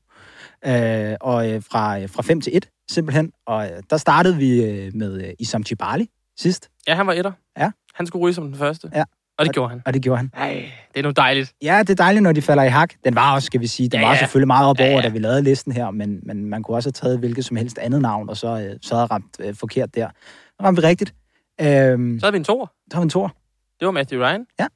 Øh, 0.66 1.16
og 1.22 1.52
øh, 1.52 1.62
fra, 1.72 2.06
fra 2.06 2.22
5 2.22 2.42
til 2.42 2.58
1, 2.58 2.70
simpelthen. 2.92 3.32
Og 3.48 3.66
øh, 3.66 3.84
der 3.90 3.98
startede 3.98 4.38
vi 4.38 4.64
øh, 4.64 4.92
med 4.96 5.34
Isam 5.40 5.64
Chibali 5.64 6.08
sidst. 6.38 6.70
Ja, 6.88 6.96
han 6.96 7.08
var 7.08 7.14
etter. 7.14 7.32
Ja. 7.58 7.72
Han 7.94 8.08
skulle 8.08 8.24
ryge 8.24 8.34
som 8.34 8.48
den 8.48 8.56
første. 8.56 8.90
Ja. 8.96 9.04
Og 9.38 9.46
det 9.46 9.54
gjorde 9.54 9.70
han. 9.70 9.82
Og 9.86 9.94
det 9.94 10.02
gjorde 10.02 10.18
han. 10.18 10.32
Ej, 10.34 10.72
det 10.94 11.00
er 11.00 11.04
nu 11.04 11.12
dejligt. 11.12 11.54
Ja, 11.62 11.80
det 11.80 11.90
er 11.90 11.96
dejligt, 11.96 12.24
når 12.24 12.32
de 12.32 12.42
falder 12.42 12.64
i 12.64 12.70
hak. 12.70 12.94
Den 13.04 13.16
var 13.16 13.34
også, 13.34 13.46
skal 13.46 13.62
vi 13.62 13.68
sige, 13.68 13.90
den 13.90 14.00
ja, 14.00 14.06
var 14.06 14.14
ja. 14.14 14.20
selvfølgelig 14.20 14.48
meget 14.48 14.68
op 14.68 14.80
over, 14.80 14.90
ja, 14.90 14.96
ja. 14.96 15.02
da 15.02 15.10
vi 15.10 15.20
lavede 15.20 15.42
listen 15.42 15.72
her, 15.72 15.92
men, 15.92 16.20
men 16.24 16.46
man 16.46 16.64
kunne 16.64 16.78
også 16.78 16.88
have 16.88 16.92
taget 16.92 17.20
hvilket 17.20 17.46
som 17.46 17.58
helst 17.58 17.78
andet 17.78 18.02
navn, 18.02 18.30
og 18.30 18.38
så, 18.38 18.48
øh, 18.48 18.80
så 18.82 18.96
havde 18.96 19.06
ramt 19.06 19.38
øh, 19.40 19.56
forkert 19.56 19.96
der. 19.96 20.10
Så 20.48 20.64
ramte 20.64 20.82
vi 20.82 20.88
rigtigt. 20.88 21.14
Øhm, 21.62 22.20
så 22.20 22.26
havde 22.26 22.34
vi 22.34 22.38
en 22.38 22.44
tor. 22.44 22.66
Så 22.66 22.96
havde 22.96 23.04
vi 23.04 23.06
en 23.06 23.10
tor. 23.10 23.36
Det 23.80 23.86
var 23.86 23.92
Matthew 23.92 24.22
Ryan. 24.22 24.46
Ja. 24.60 24.68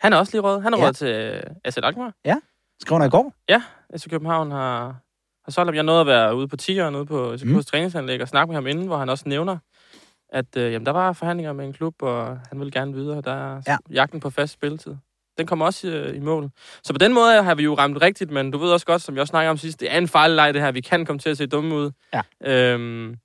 Han 0.00 0.12
er 0.12 0.16
også 0.16 0.32
lige 0.32 0.42
råd. 0.42 0.60
Han 0.60 0.74
er 0.74 0.78
ja. 0.78 0.86
råd 0.86 0.92
til 0.92 1.08
øh, 1.08 1.42
AC 1.64 1.76
Alkmaar. 1.82 2.14
Ja. 2.24 2.36
Skrev 2.80 2.98
han 2.98 3.06
i 3.06 3.10
går? 3.10 3.34
Ja, 3.48 3.62
AC 3.94 4.08
København 4.10 4.50
har, 4.50 4.84
har 5.44 5.50
solgt 5.50 5.68
ham. 5.68 5.74
Jeg 5.74 5.82
nåede 5.82 6.00
at 6.00 6.06
være 6.06 6.36
ude 6.36 6.48
på 6.48 6.56
Tigeren, 6.56 6.94
ude 6.94 7.06
på 7.06 7.34
SK's 7.34 7.44
mm. 7.44 7.62
træningsanlæg 7.62 8.22
og 8.22 8.28
snakke 8.28 8.48
med 8.48 8.54
ham 8.54 8.66
inden, 8.66 8.86
hvor 8.86 8.96
han 8.96 9.08
også 9.08 9.24
nævner, 9.28 9.58
at 10.32 10.56
øh, 10.56 10.72
jamen, 10.72 10.86
der 10.86 10.92
var 10.92 11.12
forhandlinger 11.12 11.52
med 11.52 11.64
en 11.64 11.72
klub, 11.72 12.02
og 12.02 12.38
han 12.48 12.60
vil 12.60 12.72
gerne 12.72 12.92
videre. 12.92 13.20
Der 13.20 13.32
er 13.32 13.62
ja. 13.66 13.76
jagten 13.90 14.20
på 14.20 14.30
fast 14.30 14.52
spilletid. 14.52 14.94
Den 15.38 15.46
kommer 15.46 15.66
også 15.66 15.88
øh, 15.88 16.16
i 16.16 16.20
mål. 16.20 16.50
Så 16.82 16.92
på 16.92 16.98
den 16.98 17.14
måde 17.14 17.42
har 17.42 17.54
vi 17.54 17.62
jo 17.62 17.74
ramt 17.74 18.02
rigtigt, 18.02 18.30
men 18.30 18.50
du 18.50 18.58
ved 18.58 18.72
også 18.72 18.86
godt, 18.86 19.02
som 19.02 19.14
jeg 19.14 19.20
også 19.20 19.30
snakker 19.30 19.50
om 19.50 19.56
sidst, 19.56 19.80
det 19.80 19.92
er 19.92 19.98
en 19.98 20.08
fejl 20.08 20.54
det 20.54 20.62
her. 20.62 20.72
Vi 20.72 20.80
kan 20.80 21.06
komme 21.06 21.18
til 21.18 21.30
at 21.30 21.36
se 21.36 21.46
dumme 21.46 21.74
ud. 21.74 21.90
Ja. 22.14 22.22
Øhm, 22.44 23.16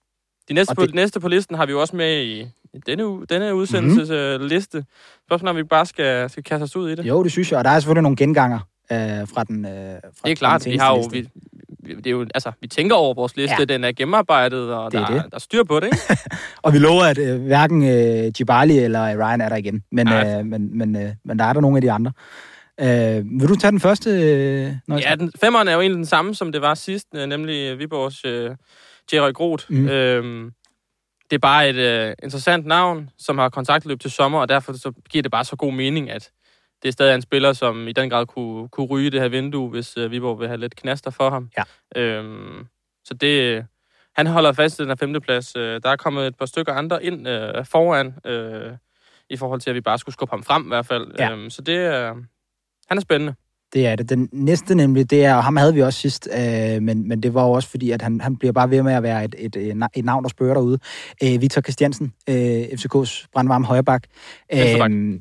de 0.49 0.53
næste, 0.53 0.71
det... 0.71 0.77
på, 0.77 0.85
de 0.85 0.95
næste 0.95 1.19
på 1.19 1.27
listen 1.27 1.55
har 1.55 1.65
vi 1.65 1.71
jo 1.71 1.81
også 1.81 1.95
med 1.95 2.23
i, 2.23 2.47
denne, 2.85 3.25
denne 3.25 3.55
udsendelses 3.55 4.09
mm-hmm. 4.09 4.43
øh, 4.43 4.49
liste. 4.49 4.85
Spørgsmålet 5.25 5.49
om 5.49 5.57
vi 5.57 5.63
bare 5.63 5.85
skal, 5.85 6.29
skal 6.29 6.43
kaste 6.43 6.63
os 6.63 6.75
ud 6.75 6.89
i 6.89 6.95
det. 6.95 7.05
Jo, 7.05 7.23
det 7.23 7.31
synes 7.31 7.51
jeg, 7.51 7.57
og 7.57 7.63
der 7.63 7.69
er 7.69 7.79
selvfølgelig 7.79 8.03
nogle 8.03 8.17
genganger 8.17 8.59
øh, 8.91 8.97
fra 9.27 9.43
den 9.43 9.65
øh, 9.65 9.71
fra 9.71 10.09
Det 10.23 10.31
er 10.31 10.35
klart, 10.35 10.65
vi 10.65 10.77
har 10.77 10.95
jo, 10.95 11.03
vi, 11.11 11.29
det 11.87 12.07
er 12.07 12.11
jo, 12.11 12.25
altså, 12.33 12.51
vi 12.61 12.67
tænker 12.67 12.95
over 12.95 13.13
vores 13.13 13.35
liste, 13.35 13.55
ja. 13.59 13.65
den 13.65 13.83
er 13.83 13.91
gennemarbejdet, 13.91 14.73
og 14.73 14.91
det 14.91 14.99
er 14.99 15.05
der, 15.05 15.13
det. 15.13 15.23
der 15.23 15.35
er 15.35 15.39
styr 15.39 15.63
på 15.63 15.79
det, 15.79 15.85
ikke? 15.85 15.97
og 16.63 16.73
vi 16.73 16.77
lover, 16.77 17.03
at 17.03 17.17
øh, 17.17 17.41
hverken 17.41 17.83
øh, 17.83 18.31
Jibali 18.39 18.79
eller 18.79 19.27
Ryan 19.27 19.41
er 19.41 19.49
der 19.49 19.55
igen, 19.55 19.83
men, 19.91 20.13
øh, 20.13 20.45
men, 20.45 20.77
men, 20.77 20.95
øh, 20.95 21.11
men 21.25 21.39
der 21.39 21.45
er 21.45 21.53
der 21.53 21.61
nogle 21.61 21.77
af 21.77 21.81
de 21.81 21.91
andre. 21.91 22.11
Øh, 22.81 23.39
vil 23.39 23.49
du 23.49 23.55
tage 23.55 23.71
den 23.71 23.79
første? 23.79 24.09
Øh, 24.09 25.01
ja, 25.01 25.15
den, 25.15 25.31
femmeren 25.41 25.67
er 25.67 25.73
jo 25.73 25.81
egentlig 25.81 25.97
den 25.97 26.05
samme, 26.05 26.35
som 26.35 26.51
det 26.51 26.61
var 26.61 26.73
sidst, 26.73 27.07
øh, 27.15 27.27
nemlig 27.27 27.79
Viborgs 27.79 28.25
øh, 28.25 28.55
Jerry 29.13 29.33
Groth. 29.33 29.65
Mm. 29.69 29.87
Øh, 29.87 30.51
det 31.29 31.35
er 31.35 31.39
bare 31.39 31.69
et 31.69 31.75
øh, 31.75 32.13
interessant 32.23 32.65
navn, 32.65 33.09
som 33.17 33.37
har 33.37 33.49
kontaktløb 33.49 33.99
til 33.99 34.11
sommer, 34.11 34.39
og 34.39 34.49
derfor 34.49 34.73
så 34.73 34.91
giver 35.09 35.21
det 35.21 35.31
bare 35.31 35.45
så 35.45 35.55
god 35.55 35.73
mening, 35.73 36.09
at 36.09 36.31
det 36.85 36.89
er 36.89 36.93
stadig 36.93 37.15
en 37.15 37.21
spiller, 37.21 37.53
som 37.53 37.87
i 37.87 37.91
den 37.91 38.09
grad 38.09 38.25
kunne, 38.25 38.69
kunne 38.69 38.87
ryge 38.87 39.09
det 39.09 39.21
her 39.21 39.27
vindue, 39.27 39.69
hvis 39.69 39.97
uh, 39.97 40.11
Viborg 40.11 40.39
vil 40.39 40.47
have 40.47 40.57
lidt 40.57 40.75
knaster 40.75 41.11
for 41.11 41.29
ham. 41.29 41.49
Ja. 41.57 41.63
Øhm, 42.01 42.67
så 43.05 43.13
det, 43.13 43.65
han 44.15 44.27
holder 44.27 44.53
fast 44.53 44.79
i 44.79 44.81
den 44.81 44.89
her 44.89 44.95
femteplads. 44.95 45.55
Uh, 45.55 45.61
der 45.61 45.89
er 45.89 45.95
kommet 45.95 46.27
et 46.27 46.37
par 46.37 46.45
stykker 46.45 46.73
andre 46.73 47.03
ind 47.03 47.27
uh, 47.27 47.65
foran. 47.65 48.07
Uh, 48.29 48.77
i 49.29 49.37
forhold 49.37 49.61
til, 49.61 49.69
at 49.69 49.75
vi 49.75 49.81
bare 49.81 49.97
skulle 49.97 50.13
skubbe 50.13 50.31
ham 50.31 50.43
frem 50.43 50.65
i 50.65 50.67
hvert 50.67 50.85
fald. 50.85 51.11
Ja. 51.19 51.31
Øhm, 51.31 51.49
så 51.49 51.61
det 51.61 51.77
er... 51.77 52.15
Han 52.87 52.97
er 52.97 53.01
spændende. 53.01 53.35
Det 53.75 53.87
er 53.87 53.95
det. 53.95 54.09
Den 54.09 54.29
næste 54.31 54.75
nemlig, 54.75 55.09
det 55.09 55.25
er, 55.25 55.41
ham 55.41 55.57
havde 55.57 55.73
vi 55.73 55.81
også 55.81 55.99
sidst, 55.99 56.29
øh, 56.37 56.81
men, 56.81 57.07
men 57.07 57.23
det 57.23 57.33
var 57.33 57.45
jo 57.45 57.51
også 57.51 57.69
fordi, 57.69 57.91
at 57.91 58.01
han, 58.01 58.21
han 58.21 58.35
bliver 58.37 58.51
bare 58.51 58.69
ved 58.69 58.83
med 58.83 58.93
at 58.93 59.03
være 59.03 59.25
et, 59.25 59.35
et, 59.37 59.55
et, 59.95 60.05
navn, 60.05 60.23
der 60.23 60.29
spørger 60.29 60.53
derude. 60.53 60.79
Øh, 61.23 61.41
Victor 61.41 61.61
Christiansen, 61.61 62.13
øh, 62.29 62.61
FCK's 62.61 63.27
brandvarme 63.33 63.65
højrebak. 63.65 64.03
Øh, 64.53 64.59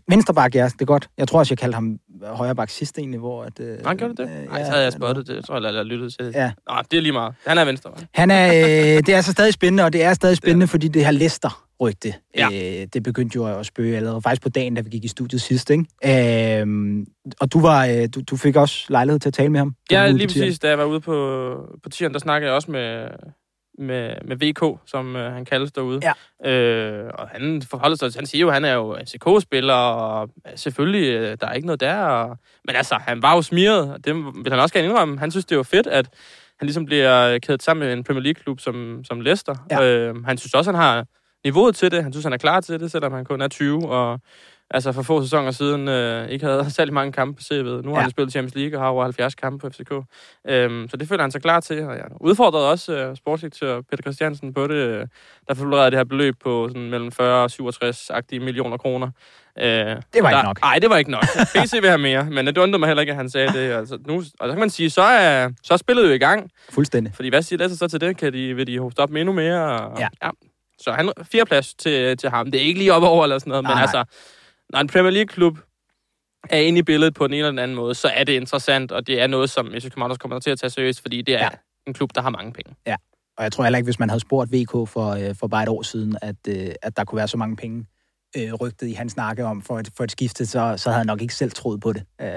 venstreback, 0.09 0.55
ja, 0.55 0.65
det 0.65 0.81
er 0.81 0.85
godt. 0.85 1.09
Jeg 1.19 1.29
tror 1.29 1.39
også, 1.39 1.53
jeg 1.53 1.59
kaldte 1.59 1.75
ham 1.75 1.99
højrebak 2.27 2.71
sidst 2.71 2.99
egentlig, 2.99 3.21
hvor... 3.21 3.43
At, 3.43 3.61
øh, 3.61 3.79
Nej, 3.83 3.95
gjorde 3.95 4.23
det? 4.23 4.31
øh, 4.43 4.49
Nej, 4.51 4.65
så 4.65 4.71
havde 4.71 4.85
jeg 4.85 4.93
spottet 4.93 5.27
det. 5.27 5.35
Jeg 5.35 5.45
tror, 5.45 5.61
jeg, 5.67 5.75
jeg 5.75 5.85
lyttede 5.85 6.11
til 6.11 6.27
det. 6.27 6.35
Ja. 6.35 6.53
Nå, 6.69 6.75
det 6.91 6.97
er 6.97 7.01
lige 7.01 7.13
meget. 7.13 7.35
Han 7.47 7.59
er 7.59 7.65
venstre. 7.65 7.91
Han 8.15 8.31
er, 8.31 8.47
øh, 8.47 9.03
det 9.07 9.09
er 9.09 9.17
altså 9.17 9.33
stadig 9.33 9.53
spændende, 9.53 9.85
og 9.85 9.93
det 9.93 10.03
er 10.03 10.15
stadig 10.15 10.37
spændende, 10.37 10.67
fordi 10.67 10.89
det 10.89 11.05
her 11.05 11.13
Leicester 11.13 11.67
rygte. 11.81 12.15
Ja. 12.37 12.49
Øh, 12.53 12.87
det 12.93 13.03
begyndte 13.03 13.37
jo 13.37 13.59
at 13.59 13.67
spøge 13.67 13.97
allerede, 13.97 14.23
faktisk 14.23 14.43
på 14.43 14.49
dagen, 14.49 14.75
da 14.75 14.81
vi 14.81 14.91
gik 14.91 15.05
i 15.05 15.09
studiet 15.09 15.43
sidst, 15.43 15.71
ikke? 15.71 15.85
Øh, 16.61 16.67
og 17.41 17.53
du, 17.53 17.61
var, 17.61 17.87
øh, 17.87 18.09
du, 18.15 18.21
du 18.31 18.37
fik 18.37 18.57
også 18.57 18.87
lejlighed 18.89 19.21
til 19.21 19.29
at 19.29 19.35
tale 19.35 19.49
med 19.49 19.61
ham? 19.61 19.75
Ja, 19.91 20.11
lige 20.11 20.27
præcis. 20.27 20.59
Da 20.59 20.69
jeg 20.69 20.79
var 20.79 20.85
ude 20.85 21.01
på, 21.01 21.57
på 21.83 21.89
tieren, 21.89 22.13
der 22.13 22.19
snakkede 22.19 22.49
jeg 22.49 22.57
også 22.57 22.71
med, 22.71 23.09
med, 23.79 24.15
med 24.25 24.37
VK, 24.37 24.81
som 24.87 25.17
øh, 25.17 25.33
han 25.33 25.45
kaldes 25.45 25.73
derude. 25.73 26.01
Ja. 26.45 26.51
Øh, 26.51 27.11
og 27.15 27.29
han 27.29 27.63
forholder 27.63 27.97
sig, 27.97 28.13
han 28.17 28.27
siger 28.27 28.41
jo, 28.41 28.49
at 28.49 28.55
han 28.55 28.65
er 28.65 28.75
jo 28.75 28.99
FCK-spiller, 29.07 29.75
og 29.75 30.31
selvfølgelig, 30.55 31.09
øh, 31.09 31.37
der 31.41 31.47
er 31.47 31.53
ikke 31.53 31.67
noget 31.67 31.81
der. 31.81 31.97
Og, 31.97 32.39
men 32.65 32.77
altså, 32.77 32.95
han 32.95 33.23
var 33.23 33.35
jo 33.35 33.43
smiret, 33.43 33.93
og 33.93 34.05
det 34.05 34.15
vil 34.15 34.51
han 34.51 34.61
også 34.61 34.75
gerne 34.75 34.89
indrømme. 34.89 35.19
Han 35.19 35.31
synes, 35.31 35.45
det 35.45 35.57
var 35.57 35.63
fedt, 35.63 35.87
at 35.87 36.09
han 36.59 36.67
ligesom 36.67 36.85
bliver 36.85 37.39
kædet 37.39 37.63
sammen 37.63 37.87
med 37.87 37.93
en 37.93 38.05
Premier 38.05 38.23
League-klub 38.23 38.61
som, 38.61 39.05
som 39.05 39.21
Leicester. 39.21 39.55
Ja. 39.71 39.83
Øh, 39.83 40.25
han 40.25 40.39
synes 40.39 40.55
også, 40.55 40.71
han 40.71 40.81
har 40.81 41.05
niveauet 41.45 41.77
til 41.77 41.91
det. 41.91 42.03
Han 42.03 42.13
synes, 42.13 42.25
han 42.25 42.33
er 42.33 42.39
klar 42.39 42.61
til 42.61 42.81
det, 42.81 42.91
selvom 42.91 43.13
han 43.13 43.25
kun 43.25 43.41
er 43.41 43.49
20, 43.49 43.89
og 43.89 44.21
altså 44.71 44.93
for 44.93 45.03
få 45.03 45.23
sæsoner 45.23 45.51
siden 45.51 45.89
øh, 45.89 46.29
ikke 46.29 46.45
havde 46.47 46.71
særlig 46.77 46.95
mange 46.95 47.13
kampe 47.13 47.37
på 47.37 47.41
CV'et. 47.43 47.83
Nu 47.83 47.91
har 47.91 47.97
Ja. 47.97 48.01
han 48.01 48.11
spillet 48.11 48.33
Champions 48.33 48.55
League 48.55 48.79
og 48.79 48.83
har 48.85 48.89
over 48.91 49.05
70 49.05 49.35
kampe 49.35 49.59
på 49.59 49.71
FCK. 49.75 49.93
Øhm, 50.49 50.89
så 50.89 50.97
det 50.97 51.09
føler 51.09 51.23
han 51.23 51.31
sig 51.31 51.43
klar 51.43 51.61
til. 51.61 51.83
Og 51.87 51.97
jeg 51.97 52.05
udfordrede 52.21 52.71
også 52.71 52.93
øh, 52.97 53.17
sportsdirektør 53.17 53.81
Peter 53.91 54.03
Christiansen 54.03 54.55
på 54.55 54.67
det, 54.67 54.75
øh, 54.75 55.07
der 55.49 55.55
florerede 55.55 55.91
det 55.91 55.99
her 55.99 56.05
beløb 56.05 56.35
på 56.45 56.69
sådan 56.69 56.91
mellem 56.91 57.13
40 57.13 57.43
og 57.45 57.51
67-agtige 57.53 58.39
millioner 58.41 58.77
kroner. 58.77 59.07
Øh, 59.59 59.65
Det 59.65 59.77
var 59.87 59.97
der, 60.13 60.29
ikke 60.29 60.45
nok. 60.45 60.61
Nej, 60.61 60.79
det 60.79 60.91
var 60.91 60.97
ikke 60.97 61.11
nok. 61.11 61.25
PC 61.55 61.73
vil 61.73 61.89
have 61.89 61.99
mere, 61.99 62.25
men 62.25 62.47
det 62.47 62.59
undrede 62.59 62.79
mig 62.79 62.87
heller 62.87 63.01
ikke, 63.01 63.11
at 63.13 63.17
han 63.17 63.31
sagde 63.31 63.53
det. 63.53 63.73
Altså, 63.73 63.99
nu, 64.07 64.17
og 64.17 64.25
så 64.49 64.51
kan 64.51 64.59
man 64.61 64.71
sige, 64.71 64.91
så 64.91 65.03
er, 65.03 65.51
så 65.63 65.73
er 65.75 65.79
spillet 65.79 66.09
jo 66.09 66.13
i 66.13 66.19
gang. 66.19 66.51
Fuldstændig. 66.71 67.15
Fordi 67.15 67.29
hvad 67.29 67.43
siger 67.43 67.59
Lasse 67.59 67.77
så 67.77 67.89
til 67.89 68.01
det? 68.01 68.17
Kan 68.17 68.33
de, 68.33 68.55
vil 68.55 68.67
de 68.67 68.79
hoste 68.79 69.01
op 69.01 69.11
med 69.11 69.21
endnu 69.21 69.33
mere? 69.33 69.81
Og, 69.81 69.99
Ja. 70.01 70.09
ja. 70.23 70.31
Så 70.79 70.93
han 70.93 71.13
fire 71.33 71.45
plads 71.47 71.75
til, 71.75 72.17
til 72.17 72.31
ham. 72.31 72.51
Det 72.51 72.61
er 72.61 72.65
ikke 72.65 72.79
lige 72.79 72.93
op 72.93 73.03
over 73.03 73.23
eller 73.23 73.39
sådan 73.39 73.51
noget, 73.51 73.63
Nej, 73.63 73.71
men 73.71 73.77
nej. 73.77 73.83
altså, 73.83 74.05
når 74.75 74.81
en 74.81 74.87
Premier 74.89 75.11
League-klub 75.11 75.59
er 76.51 76.59
inde 76.59 76.79
i 76.79 76.83
billedet 76.83 77.15
på 77.15 77.27
den 77.27 77.35
ene 77.35 77.39
eller 77.39 77.51
den 77.51 77.59
anden 77.59 77.75
måde, 77.75 77.95
så 77.95 78.09
er 78.09 78.25
det 78.25 78.33
interessant, 78.33 78.93
og 78.93 79.07
det 79.07 79.21
er 79.21 79.27
noget, 79.27 79.51
som 79.51 79.67
FC 79.73 79.83
København 79.83 80.17
kommer 80.17 80.39
til 80.41 80.51
at 80.51 80.59
tage 80.59 80.71
seriøst, 80.71 81.01
fordi 81.01 81.23
det 81.23 81.35
er 81.35 81.39
Ja. 81.39 81.45
ja. 81.45 81.51
en 81.87 81.93
klub, 81.95 82.15
der 82.15 82.21
har 82.23 82.31
mange 82.31 82.53
penge. 82.53 82.75
Og 83.37 83.45
jeg 83.45 83.53
tror 83.53 83.65
heller 83.65 83.77
ikke, 83.77 83.87
hvis 83.87 83.99
man 83.99 84.09
havde 84.11 84.21
spurgt 84.21 84.53
VK 84.53 84.71
for, 84.89 85.29
øh, 85.29 85.35
for 85.35 85.47
bare 85.49 85.63
et 85.63 85.69
år 85.69 85.83
siden, 85.83 86.17
at, 86.23 86.37
øh, 86.49 86.69
at 86.83 86.97
der 86.97 87.05
kunne 87.05 87.17
være 87.17 87.29
så 87.29 87.37
mange 87.37 87.57
penge 87.57 87.87
øh, 88.37 88.53
rygtet 88.53 88.87
i 88.87 88.93
hans 88.93 89.13
snakke 89.13 89.45
om 89.45 89.63
for 89.63 89.79
et, 89.79 89.89
for 89.97 90.05
et 90.05 90.11
skifte, 90.11 90.47
så, 90.47 90.75
så 90.77 90.89
havde 90.89 90.99
han 90.99 91.07
nok 91.07 91.23
ikke 91.23 91.35
selv 91.35 91.51
troet 91.51 91.81
på 91.81 91.93
det. 91.93 92.03
Øh, 92.21 92.29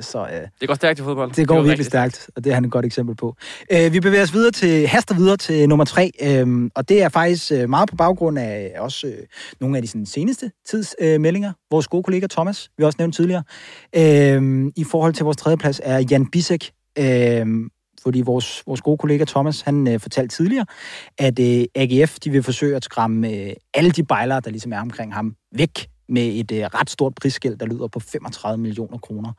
så 0.00 0.28
øh, 0.32 0.48
Det 0.60 0.68
går 0.68 0.74
stærkt 0.74 0.98
i 0.98 1.02
fodbold. 1.02 1.32
det 1.32 1.48
går 1.48 1.56
jo 1.56 1.62
virkelig 1.62 1.86
stærkt, 1.86 2.30
og 2.36 2.44
det 2.44 2.50
er 2.50 2.54
han 2.54 2.64
et 2.64 2.70
godt 2.70 2.84
eksempel 2.84 3.16
på. 3.16 3.36
Øh, 3.72 3.92
vi 3.92 4.00
bevæger 4.00 4.22
os 4.22 4.32
videre 4.34 4.50
til, 4.50 4.86
haster 4.86 5.14
videre 5.14 5.36
til 5.36 5.68
nummer 5.68 5.84
tre, 5.84 6.10
øh, 6.22 6.70
og 6.74 6.88
det 6.88 7.02
er 7.02 7.08
faktisk 7.08 7.52
øh, 7.52 7.68
meget 7.70 7.88
på 7.90 7.96
baggrund 7.96 8.38
af 8.38 8.74
også 8.78 9.06
øh, 9.06 9.14
nogle 9.60 9.76
af 9.76 9.82
de 9.82 9.88
sådan, 9.88 10.06
seneste 10.06 10.50
tids 10.68 10.94
øh, 11.00 11.20
meldinger. 11.20 11.52
Vores 11.70 11.88
gode 11.88 12.02
kollega 12.02 12.26
Thomas, 12.26 12.70
vi 12.76 12.82
har 12.82 12.86
også 12.86 12.96
nævnt 12.98 13.14
tidligere, 13.14 13.42
øh, 13.96 14.72
i 14.76 14.84
forhold 14.84 15.12
til 15.14 15.24
vores 15.24 15.36
tredje 15.36 15.56
plads 15.56 15.80
er 15.84 16.04
Jan 16.10 16.26
Bisek, 16.26 16.70
øh, 16.98 17.46
fordi 18.02 18.20
vores, 18.20 18.62
vores 18.66 18.80
gode 18.80 18.98
kollega 18.98 19.24
Thomas, 19.24 19.60
han 19.60 19.88
øh, 19.88 20.00
fortalte 20.00 20.36
tidligere, 20.36 20.66
at 21.18 21.38
øh, 21.38 21.64
AGF 21.74 22.18
de 22.18 22.30
vil 22.30 22.42
forsøge 22.42 22.76
at 22.76 22.84
skræmme 22.84 23.30
øh, 23.30 23.52
alle 23.74 23.90
de 23.90 24.04
bejlere, 24.04 24.40
der 24.40 24.50
ligesom 24.50 24.72
er 24.72 24.80
omkring 24.80 25.14
ham, 25.14 25.34
væk 25.52 25.88
med 26.08 26.22
et 26.22 26.52
øh, 26.52 26.64
ret 26.64 26.90
stort 26.90 27.14
prisskæld, 27.14 27.56
der 27.56 27.66
lyder 27.66 27.86
på 27.86 28.00
35 28.00 28.62
millioner 28.62 28.98
kroner 28.98 29.32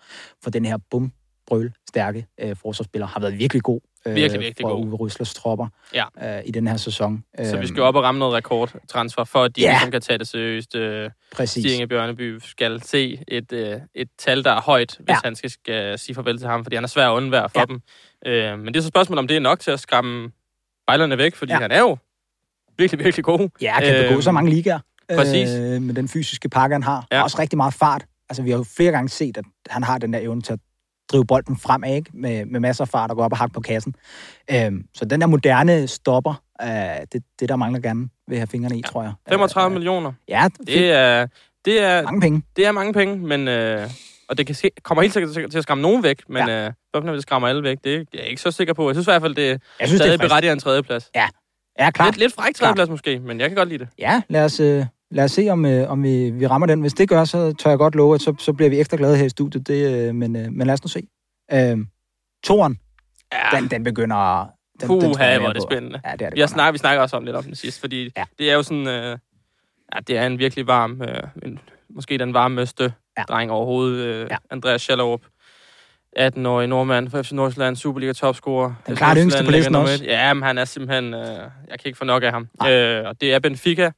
for 0.44 0.50
den 0.50 0.65
her 0.65 0.77
bum 0.91 1.12
brøl 1.48 1.74
stærke 1.89 2.27
øh, 2.41 2.56
forsvarsspiller. 2.56 3.08
Har 3.08 3.20
været 3.20 3.39
virkelig 3.39 3.63
god 3.63 3.80
Virkelig, 4.05 4.41
virkelig 4.41 4.63
for 4.63 4.70
god. 4.75 4.86
Uwe 4.86 4.96
Ryslers 4.96 5.34
tropper 5.34 5.67
Ja. 5.93 6.38
øh, 6.38 6.41
i 6.46 6.51
den 6.51 6.67
her 6.67 6.77
sæson. 6.77 7.24
Så 7.43 7.51
vi 7.51 7.58
Øhm, 7.58 7.67
skal 7.67 7.84
op 7.84 7.96
og 7.96 8.03
ramme 8.03 8.20
noget 8.20 8.34
rekordtransfer, 8.34 9.24
for 9.24 9.43
at 9.43 9.55
de 9.55 9.62
Ja. 9.62 9.70
ligesom 9.72 9.91
kan 9.91 10.01
tage 10.01 10.17
det 10.17 10.27
seriøst. 10.27 10.75
Øh, 10.75 11.10
Præcis. 11.36 11.65
Stig 11.74 11.89
Bjørneby 11.89 12.39
skal 12.43 12.81
se 12.84 13.24
et, 13.27 13.51
øh, 13.53 13.77
et 13.96 14.08
tal, 14.17 14.43
der 14.43 14.51
er 14.51 14.62
højt, 14.62 14.96
hvis 15.00 15.10
Ja. 15.10 15.17
han 15.24 15.36
skal, 15.36 15.50
skal 15.50 16.00
sige 16.00 16.15
farvel 16.15 16.38
til 16.38 16.48
ham, 16.48 16.65
fordi 16.65 16.75
han 16.75 16.84
er 16.84 16.88
svær 16.88 17.10
at 17.10 17.15
undvære 17.15 17.50
for 17.50 17.60
Ja. 17.60 17.65
dem. 17.65 17.81
Øh, 18.25 18.60
men 18.60 18.67
det 18.67 18.75
er 18.79 18.81
så 18.81 18.88
spørgsmålet, 18.88 19.20
om 19.20 19.27
det 19.27 19.38
er 19.38 19.41
nok 19.41 19.60
til 19.60 19.72
at 19.72 19.79
skræmme 19.79 20.31
bejlerne 20.88 21.17
væk, 21.17 21.36
fordi 21.36 21.51
Ja. 21.53 21.60
han 21.60 21.72
er 21.72 21.79
jo 21.79 21.98
virkelig, 22.77 23.05
virkelig 23.05 23.24
god. 23.25 23.50
Ja, 23.62 23.79
kan 23.79 24.03
begå 24.03 24.13
Øhm, 24.13 24.22
så 24.22 24.31
mange 24.31 24.50
ligaer. 24.50 24.79
præcis. 25.15 25.50
Øh, 25.50 25.81
med 25.81 25.93
den 25.96 26.08
fysiske 26.08 26.50
pakke, 26.50 26.74
han 26.74 26.84
har. 26.84 27.05
Ja. 27.12 27.24
Også 27.24 27.39
rigtig 27.39 27.58
meget 27.58 27.74
fart. 27.74 28.05
Altså, 28.29 28.43
vi 28.43 28.50
har 28.50 28.58
jo 28.58 28.63
flere 28.77 28.91
gange 28.91 29.10
set, 29.10 29.38
at 29.38 29.46
han 29.70 29.84
har 29.84 29.98
den 29.98 30.13
der 30.13 30.20
evne 30.20 30.41
til 30.41 30.53
at 30.53 30.60
drive 31.12 31.25
bolden 31.25 31.58
fremad, 31.58 31.96
ikke? 31.96 32.10
Med, 32.13 32.46
med 32.46 32.60
masser 32.60 32.84
af 32.84 32.88
fart 32.88 33.12
og 33.12 33.18
gå 33.18 33.24
op 33.24 33.32
og 33.32 33.38
hakke 33.38 33.53
på 33.53 33.62
kassen. 33.62 33.96
Øhm, 34.51 34.84
så 34.94 35.06
den 35.06 35.22
der 35.22 35.27
moderne 35.27 35.88
stopper, 35.88 36.44
øh, 36.62 36.68
det, 37.13 37.24
det 37.39 37.50
der 37.50 37.56
mangler 37.56 37.80
gerne 37.82 38.10
vil 38.27 38.38
have 38.38 38.48
fingrene 38.48 38.75
i, 38.75 38.82
ja. 38.86 38.88
tror 38.91 39.03
jeg. 39.03 39.13
35 39.30 39.65
Øh, 39.70 39.74
millioner. 39.74 40.12
Ja, 40.27 40.48
Det 40.68 40.91
er, 40.91 41.27
det 41.65 41.84
er, 41.84 42.01
mange 42.03 42.22
penge. 42.22 42.41
det 42.56 42.65
er 42.65 42.72
mange 42.72 42.94
penge, 42.94 43.18
men... 43.18 43.48
Øh, 43.48 43.89
og 44.30 44.38
det 44.38 44.46
kan 44.46 44.56
ske, 44.56 44.72
kommer 44.84 45.01
helt 45.01 45.13
sikkert 45.13 45.34
til- 45.51 45.58
at 45.58 45.63
skræmme 45.63 45.82
nogen 45.82 46.03
væk, 46.03 46.22
men 46.30 46.48
ja. 46.48 46.65
øh, 46.65 46.72
hvorfor 46.91 47.12
det 47.12 47.22
skræmmer 47.22 47.48
alle 47.48 47.63
væk, 47.63 47.77
det 47.84 47.94
er 47.96 48.03
jeg 48.13 48.20
er 48.22 48.25
ikke 48.25 48.41
så 48.41 48.51
sikker 48.51 48.74
på. 48.74 48.89
Jeg 48.89 48.96
synes 48.96 49.08
i 49.08 49.12
hvert 49.12 49.22
fald, 49.22 49.36
det 49.36 49.51
er 49.51 49.58
Jeg 49.80 49.88
synes, 49.88 49.91
det 49.91 49.98
stadig 50.00 50.13
er 50.13 50.18
frisk. 50.20 50.30
berettiget 50.30 50.53
en 50.53 50.60
tredjeplads. 50.60 51.10
Ja, 51.15 51.91
klart. 51.91 52.08
Lidt, 52.08 52.18
lidt 52.18 52.34
fræk 52.34 52.56
tredjeplads 52.56 52.89
måske, 52.89 53.20
men 53.20 53.39
jeg 53.39 53.50
kan 53.50 53.56
godt 53.56 53.70
lide 53.70 53.80
det. 53.80 53.88
Ja, 54.00 54.22
lad 54.30 54.46
os, 54.46 54.60
øh, 54.60 54.86
lad 55.12 55.24
os 55.24 55.32
se, 55.32 55.50
om, 55.50 55.65
øh, 55.65 55.91
om 55.91 56.03
vi, 56.03 56.30
vi 56.30 56.48
rammer 56.48 56.68
den. 56.68 56.82
Hvis 56.82 56.94
det 56.94 57.10
gør, 57.10 57.24
så 57.25 57.53
tør 57.53 57.70
jeg 57.70 57.77
godt 57.80 57.96
love, 57.96 58.15
at 58.15 58.22
så, 58.22 58.36
så 58.39 58.53
bliver 58.53 58.70
vi 58.70 58.80
ekstra 58.80 58.98
glade 58.98 59.18
her 59.18 59.25
i 59.25 59.30
studiet. 59.30 59.68
Det, 59.68 60.08
øh, 60.08 60.15
men, 60.15 60.36
øh, 60.36 60.51
men 60.51 60.68
lad 60.68 60.74
os 60.74 60.84
nu 60.84 60.88
se. 60.88 61.08
Øh, 61.53 61.77
Toren, 62.44 62.80
Ja, 63.34 63.58
den, 63.58 63.68
den 63.72 63.84
begynder... 63.84 64.48
Den, 64.82 64.88
Puh, 64.88 65.01
den 65.01 65.15
jeg 65.20 65.39
hvor 65.39 65.50
er 65.50 65.53
det 65.53 65.63
spændende. 65.63 66.01
Ja, 66.06 66.12
det 66.12 66.22
er 66.22 66.30
det 66.30 66.38
Vi, 66.44 66.48
snakket, 66.48 66.74
vi 66.74 66.77
snakker 66.77 67.01
også 67.01 67.18
om 67.18 67.24
lidt 67.24 67.36
om 67.36 67.44
den 67.44 67.56
sidst, 67.56 67.80
fordi 67.80 68.10
Ja. 68.18 68.24
det 68.39 68.50
er 68.51 68.53
jo 68.53 68.63
sådan... 68.63 68.88
Øh, 68.88 69.18
ja, 69.96 70.00
det 70.08 70.18
er 70.18 70.25
en 70.25 70.39
virkelig 70.39 70.68
varm... 70.68 71.01
Øh, 71.01 71.24
en, 71.44 71.60
måske 71.89 72.18
den 72.18 72.34
varmeste 72.34 72.94
Ja. 73.18 73.24
dreng 73.24 73.51
overhovedet. 73.51 73.98
Øh, 74.06 74.27
Ja. 74.32 74.36
Andreas 74.51 74.82
Schallerup. 74.82 75.22
18-årig 76.20 76.68
nordmand 76.68 77.10
fra 77.10 77.22
FC 77.22 77.32
Nordsjælland, 77.32 77.75
Superliga 77.75 78.13
topscorer. 78.13 78.74
Den 78.88 78.96
klart 78.96 79.18
yngste 79.20 79.44
på 79.46 79.51
listen 79.51 79.75
også. 79.75 80.03
Ja, 80.06 80.34
men 80.34 80.44
han 80.44 80.58
er 80.58 80.65
simpelthen... 80.65 81.13
Øh, 81.13 81.22
jeg 81.27 81.50
kan 81.70 81.82
ikke 81.86 81.98
få 81.98 82.06
nok 82.06 82.24
af 82.24 82.32
ham. 82.32 82.48
Nej. 82.60 82.74
Øh, 82.74 83.08
og 83.08 83.22
det 83.22 83.34
er 83.34 83.39
Benfica, 83.39 83.91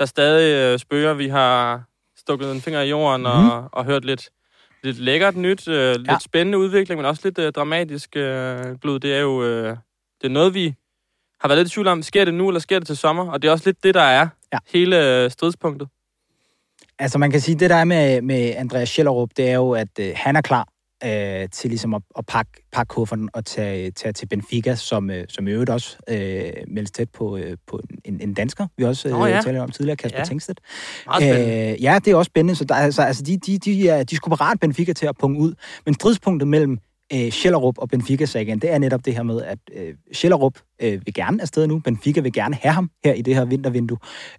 der 0.00 0.06
stadig 0.06 0.72
øh, 0.72 0.78
spørger. 0.78 1.14
Vi 1.14 1.28
har 1.28 1.82
stukket 2.18 2.52
en 2.52 2.60
finger 2.60 2.80
i 2.82 2.88
jorden 2.88 3.20
Mhm. 3.22 3.30
mm. 3.42 3.48
og, 3.50 3.68
og 3.72 3.84
hørt 3.84 4.04
lidt, 4.04 4.28
lidt 4.82 4.98
lækkert 4.98 5.36
nyt, 5.36 5.68
øh, 5.68 5.94
lidt 5.96 6.08
Ja. 6.10 6.18
spændende 6.18 6.58
udvikling, 6.58 6.98
men 7.00 7.06
også 7.06 7.20
lidt 7.24 7.38
øh, 7.38 7.52
dramatisk 7.52 8.16
øh, 8.16 8.58
blod. 8.80 9.00
Det 9.00 9.14
er 9.14 9.20
jo 9.20 9.42
øh, 9.44 9.68
det 10.20 10.26
er 10.26 10.28
noget, 10.28 10.54
vi 10.54 10.74
har 11.40 11.48
været 11.48 11.58
lidt 11.58 11.68
i 11.68 11.72
tvivl 11.74 11.86
om. 11.86 12.02
Sker 12.02 12.24
det 12.24 12.34
nu, 12.34 12.48
eller 12.48 12.60
sker 12.60 12.78
det 12.78 12.86
til 12.86 12.96
sommer? 12.96 13.30
Og 13.32 13.42
det 13.42 13.48
er 13.48 13.52
også 13.52 13.68
lidt 13.68 13.82
det, 13.82 13.94
der 13.94 14.02
er 14.02 14.28
Ja. 14.52 14.58
hele 14.72 15.24
øh, 15.24 15.30
stridspunktet. 15.30 15.88
Altså 16.98 17.18
man 17.18 17.30
kan 17.30 17.40
sige, 17.40 17.58
det 17.58 17.70
der 17.70 17.76
er 17.76 17.84
med, 17.84 18.22
med 18.22 18.54
Andreas 18.56 18.88
Schellerup, 18.88 19.30
det 19.36 19.48
er 19.50 19.54
jo, 19.54 19.70
at 19.72 19.88
øh, 20.00 20.12
han 20.16 20.36
er 20.36 20.40
klar 20.40 20.68
øh, 21.04 21.48
til 21.52 21.70
ligesom 21.70 21.94
at, 21.94 22.02
at 22.18 22.26
pakke, 22.26 22.50
pakke 22.72 22.88
kufferten 22.88 23.28
og 23.32 23.44
tage, 23.44 23.90
tage 23.90 24.12
til 24.12 24.26
Benfica, 24.26 24.74
som, 24.74 25.10
øh, 25.10 25.24
som 25.28 25.48
i 25.48 25.50
øvrigt 25.50 25.70
også 25.70 25.96
øh, 26.08 26.52
meldes 26.68 26.90
tæt 26.90 27.08
på, 27.10 27.36
øh, 27.36 27.56
på 27.66 27.80
en, 28.04 28.20
en 28.20 28.34
dansker. 28.34 28.66
Vi 28.76 28.84
også 28.84 29.08
øh, 29.08 29.14
Nå 29.14 29.26
ja. 29.26 29.40
talt 29.40 29.58
om 29.58 29.70
tidligere, 29.70 29.96
Kasper 29.96 30.18
ja. 30.18 30.24
Tengstedt. 30.24 30.60
Øh, 31.22 31.82
ja, 31.82 31.98
det 32.04 32.10
er 32.12 32.16
også 32.16 32.28
spændende. 32.28 32.54
Så 32.58 32.64
der, 32.64 32.74
er- 32.74 32.78
altså, 32.78 33.02
altså, 33.02 33.22
de, 33.22 33.36
de, 33.36 33.58
de, 33.58 33.88
er, 33.88 34.02
de 34.04 34.16
skulle 34.16 34.36
parat 34.36 34.60
Benfica 34.60 34.92
til 34.92 35.06
at 35.06 35.16
punge 35.20 35.38
ud. 35.38 35.54
Men 35.84 35.94
stridspunktet 35.94 36.48
mellem 36.48 36.78
øh, 37.14 37.30
Schellerup 37.30 37.78
og 37.78 37.88
Benfica 37.88 38.24
sagen, 38.24 38.58
det 38.58 38.72
er 38.72 38.78
netop 38.78 39.04
det 39.04 39.14
her 39.14 39.22
med, 39.22 39.42
at 39.42 39.58
øh, 39.72 39.94
Schellerup 40.12 40.58
øh, 40.82 40.92
vil 40.92 41.14
gerne 41.14 41.42
afsted 41.42 41.66
nu. 41.66 41.78
Benfica 41.78 42.20
vil 42.20 42.32
gerne 42.32 42.54
have 42.54 42.72
ham 42.72 42.90
her 43.04 43.12
i 43.12 43.22
det 43.22 43.34
her 43.34 43.44
vintervindue. 43.44 43.98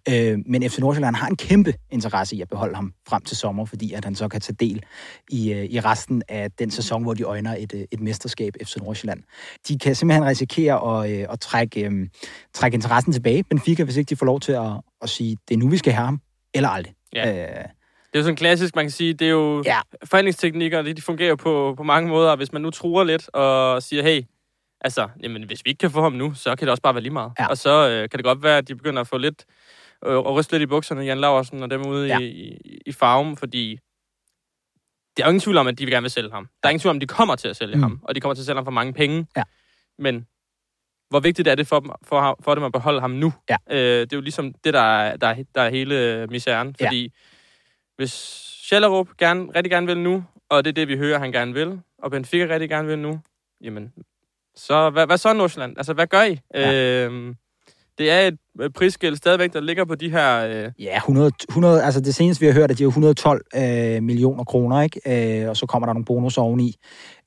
Øh, 0.10 0.40
men 0.46 0.70
FC 0.70 0.80
Nordsjælland 0.80 1.16
har 1.16 1.28
en 1.28 1.36
kæmpe 1.36 1.74
interesse 1.92 2.36
i 2.36 2.42
at 2.42 2.50
beholde 2.50 2.76
ham 2.76 2.94
frem 3.08 3.22
til 3.22 3.38
sommer, 3.38 3.66
fordi 3.66 3.94
at 3.94 4.06
han 4.06 4.16
så 4.16 4.28
kan 4.28 4.42
tage 4.42 4.56
del 4.60 4.84
i, 5.30 5.54
øh, 5.54 5.66
i 5.66 5.80
resten 5.80 6.24
af 6.30 6.52
den 6.52 6.72
sæson, 6.72 7.04
hvor 7.04 7.14
de 7.14 7.24
øjner 7.24 7.56
et, 7.56 7.74
øh, 7.76 7.84
et 7.92 8.00
mesterskab 8.00 8.54
FC 8.64 8.76
Nordsjælland. 8.76 9.24
De 9.68 9.80
kan 9.80 9.96
simpelthen 9.96 10.26
risikere 10.26 11.04
at, 11.04 11.12
øh, 11.12 11.26
at 11.30 11.40
trække, 11.40 11.86
øh, 11.86 12.08
trække 12.54 12.76
interessen 12.76 13.14
tilbage, 13.14 13.44
Benfica, 13.44 13.84
hvis 13.84 13.98
ikke 13.98 14.10
de 14.10 14.16
får 14.16 14.26
lov 14.26 14.40
til 14.40 14.52
at, 14.52 14.72
at 15.02 15.10
sige, 15.10 15.38
det 15.48 15.54
er 15.54 15.60
nu, 15.60 15.70
vi 15.70 15.78
skal 15.78 15.94
have 15.94 16.06
ham, 16.06 16.22
eller 16.54 16.70
aldrig. 16.70 16.94
Ja. 17.16 17.60
Øh, 17.60 17.66
Det 18.14 18.20
er 18.20 18.20
jo 18.20 18.24
sådan 18.24 18.36
klassisk, 18.36 18.76
man 18.76 18.86
kan 18.86 18.92
sige, 18.92 19.14
det 19.14 19.28
er 19.28 19.32
jo 19.32 19.64
Ja. 19.66 19.80
forhandlingsteknikker, 20.06 20.82
de, 20.82 20.94
de 20.94 21.02
fungerer 21.02 21.36
på, 21.36 21.74
på 21.78 21.84
mange 21.84 22.10
måder. 22.10 22.36
Hvis 22.36 22.52
man 22.54 22.62
nu 22.62 22.70
truer 22.70 23.04
lidt 23.04 23.30
og 23.34 23.84
siger, 23.84 24.04
hey, 24.04 24.22
altså, 24.82 25.08
jamen, 25.24 25.44
hvis 25.44 25.62
vi 25.66 25.70
ikke 25.70 25.80
kan 25.80 25.92
få 25.92 26.02
ham 26.02 26.14
nu, 26.14 26.34
så 26.34 26.56
kan 26.56 26.66
det 26.66 26.70
også 26.72 26.82
bare 26.82 26.94
være 26.96 27.02
lige 27.04 27.14
meget. 27.14 27.32
Ja. 27.40 27.48
Og 27.48 27.58
så 27.58 27.90
øh, 27.90 28.10
kan 28.10 28.18
det 28.18 28.24
godt 28.24 28.44
være, 28.44 28.58
at 28.58 28.68
de 28.68 28.76
begynder 28.76 29.02
at 29.02 29.08
få 29.08 29.18
lidt 29.18 29.46
og, 30.02 30.26
og 30.26 30.36
ryste 30.36 30.54
lidt 30.54 30.64
i 30.64 30.66
bukserne, 30.66 31.02
Jan 31.02 31.18
Laversen 31.18 31.64
og 31.64 31.72
dem 31.72 31.86
ude 31.88 32.08
Ja. 32.08 32.20
i, 32.20 32.26
i, 32.26 32.78
i 32.86 32.92
farven, 32.92 33.38
fordi 33.38 33.80
der 35.18 35.24
er 35.24 35.28
jo 35.28 35.30
ingen 35.30 35.40
tvivl 35.40 35.58
om, 35.58 35.68
at 35.68 35.80
de 35.80 35.86
vil 35.86 35.92
gerne 35.94 36.04
vil 36.04 36.12
sælge 36.12 36.32
ham. 36.32 36.48
Der 36.64 36.68
er 36.68 36.72
ingen 36.72 36.80
tvivl 36.82 36.90
om, 36.90 36.96
at 36.98 37.02
de 37.02 37.08
kommer 37.08 37.36
til 37.36 37.48
at 37.48 37.56
sælge 37.56 37.76
Mm. 37.76 37.82
ham, 37.84 38.00
og 38.04 38.16
de 38.16 38.20
kommer 38.22 38.34
til 38.36 38.42
at 38.42 38.46
sælge 38.46 38.58
ham 38.58 38.66
for 38.66 38.72
mange 38.72 38.94
penge. 38.94 39.28
Ja. 39.38 39.44
Men 40.00 40.26
hvor 41.10 41.20
vigtigt 41.20 41.48
er 41.48 41.56
det 41.56 41.68
for, 41.68 41.80
dem, 41.80 41.92
for, 42.04 42.38
for 42.42 42.56
dem 42.56 42.64
at 42.64 42.72
beholde 42.72 43.02
ham 43.02 43.12
nu? 43.12 43.34
Ja. 43.50 43.56
Øh, 43.72 43.78
det 44.02 44.14
er 44.14 44.18
jo 44.18 44.22
ligesom 44.22 44.54
det, 44.64 44.74
der 44.74 44.80
er, 44.82 45.16
der 45.18 45.28
er, 45.28 45.44
der 45.56 45.62
er 45.62 45.70
hele 45.70 46.28
misæren. 46.30 46.76
Ja. 46.82 46.90
Hvis 47.96 48.12
Schellerup 48.64 49.08
gerne, 49.18 49.52
rigtig 49.56 49.72
gerne 49.72 49.88
vil 49.88 49.98
nu, 49.98 50.24
og 50.50 50.64
det 50.64 50.70
er 50.70 50.74
det, 50.74 50.88
vi 50.88 50.98
hører, 50.98 51.20
han 51.20 51.32
gerne 51.32 51.54
vil, 51.54 51.82
og 51.98 52.12
Benfica 52.12 52.46
rigtig 52.46 52.70
gerne 52.70 52.88
vil 52.88 53.00
nu, 53.00 53.20
jamen, 53.62 53.94
så 54.56 54.90
hvad, 54.90 55.06
hvad 55.06 55.18
så 55.18 55.34
Nordsjælland? 55.34 55.78
Altså, 55.78 55.94
hvad 55.94 56.08
gør 56.08 56.22
I? 56.22 56.40
Ja. 56.54 56.72
Ja. 56.72 57.34
Øh, 58.00 58.06
det 58.06 58.12
er 58.12 58.20
et 58.28 58.38
øh, 58.62 58.70
prisskæld 58.70 59.16
stadigvæk, 59.16 59.54
der 59.54 59.60
ligger 59.62 59.86
på 59.86 59.96
de 59.96 60.12
her... 60.12 60.46
Øh, 60.46 60.72
Ja, 60.80 60.98
100, 60.98 61.32
100, 61.50 61.84
altså 61.84 62.02
det 62.02 62.16
seneste, 62.16 62.42
vi 62.42 62.46
har 62.46 62.54
hørt, 62.54 62.72
at 62.72 62.78
de 62.78 62.84
har 62.84 62.88
112 62.88 63.42
øh, 63.56 64.04
millioner 64.04 64.44
kroner, 64.44 64.82
ikke? 64.82 65.42
Øh, 65.44 65.50
og 65.50 65.58
så 65.58 65.66
kommer 65.66 65.86
der 65.86 65.94
nogle 65.94 66.06
bonus 66.06 66.38
oveni. 66.38 66.76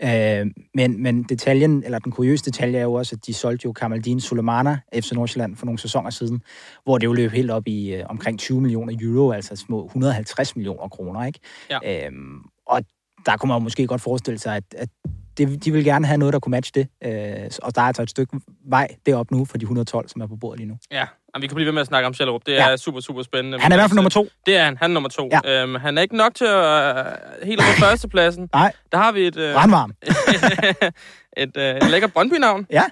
Øh, 0.02 0.46
men, 0.74 1.02
men 1.02 1.22
detaljen, 1.22 1.84
eller 1.84 1.98
den 1.98 2.12
kuriøse 2.12 2.44
detalje 2.44 2.78
er 2.78 2.82
jo 2.82 2.92
også, 2.92 3.16
at 3.16 3.26
de 3.26 3.34
solgte 3.34 3.64
jo 3.64 3.72
Kamaldin 3.72 4.20
Sulemana, 4.20 4.78
FC 4.94 5.12
Nordsjælland, 5.12 5.56
for 5.56 5.66
nogle 5.66 5.78
sæsoner 5.78 6.10
siden, 6.10 6.42
hvor 6.84 6.98
det 6.98 7.06
jo 7.06 7.12
løb 7.12 7.30
helt 7.30 7.50
op 7.50 7.68
i 7.68 7.94
øh, 7.94 8.04
omkring 8.08 8.38
20 8.38 8.60
millioner 8.60 8.94
euro, 9.00 9.30
altså 9.30 9.56
små 9.56 9.84
150 9.84 10.56
millioner 10.56 10.88
kroner, 10.88 11.24
ikke? 11.24 11.38
Ja. 11.70 12.06
Øhm, 12.06 12.38
og 12.66 12.82
der 13.26 13.36
kunne 13.36 13.48
man 13.48 13.58
jo 13.58 13.62
måske 13.62 13.86
godt 13.86 14.00
forestille 14.00 14.38
sig, 14.38 14.56
at, 14.56 14.64
at 14.78 14.88
det, 15.38 15.64
de 15.64 15.72
vil 15.72 15.84
gerne 15.84 16.06
have 16.06 16.18
noget, 16.18 16.32
der 16.32 16.38
kunne 16.40 16.50
matche 16.50 16.72
det. 16.74 16.88
Øh, 17.04 17.50
og 17.62 17.74
der 17.74 17.80
er 17.82 17.86
altså 17.86 18.02
et 18.02 18.10
stykke 18.10 18.40
vej 18.68 18.88
derop 19.06 19.30
nu 19.30 19.44
for 19.44 19.58
de 19.58 19.62
112, 19.64 20.08
som 20.08 20.20
er 20.20 20.26
på 20.26 20.36
bordet 20.36 20.58
lige 20.60 20.68
nu. 20.68 20.76
ja, 20.92 21.06
og 21.34 21.42
vi 21.42 21.46
kan 21.46 21.54
blive 21.54 21.66
ved 21.66 21.72
med 21.72 21.80
at 21.80 21.86
snakke 21.86 22.06
om 22.06 22.14
Schellerup. 22.14 22.42
Det 22.46 22.52
Ja. 22.52 22.68
er 22.70 22.76
super, 22.76 23.00
super 23.00 23.22
spændende. 23.22 23.58
Han 23.60 23.72
er 23.72 23.76
i 23.76 23.78
hvert 23.78 23.90
fald 23.90 23.96
nummer 23.96 24.10
to. 24.10 24.28
Det 24.46 24.56
er 24.56 24.64
han. 24.64 24.76
Han 24.76 24.90
er 24.90 24.94
nummer 24.94 25.08
to. 25.08 25.28
Ja. 25.44 25.62
Øhm, 25.62 25.74
han 25.74 25.98
er 25.98 26.02
ikke 26.02 26.16
nok 26.16 26.34
til 26.34 26.44
at 26.44 26.96
øh, 26.96 27.46
helt 27.46 27.60
på 27.60 27.66
førstepladsen. 27.78 28.48
Nej. 28.52 28.72
Der 28.92 28.98
har 28.98 29.12
vi 29.12 29.26
et, 29.26 29.36
øh, 29.36 29.54
Brandvarm. 29.54 29.92
et, 31.42 31.56
øh, 31.56 31.76
et 31.76 31.90
lækker 31.90 32.08
Brøndby-navn. 32.08 32.66
Ja. 32.70 32.84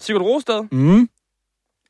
Sigurd 0.00 0.22
Rosted. 0.22 0.62
Mm. 0.72 1.08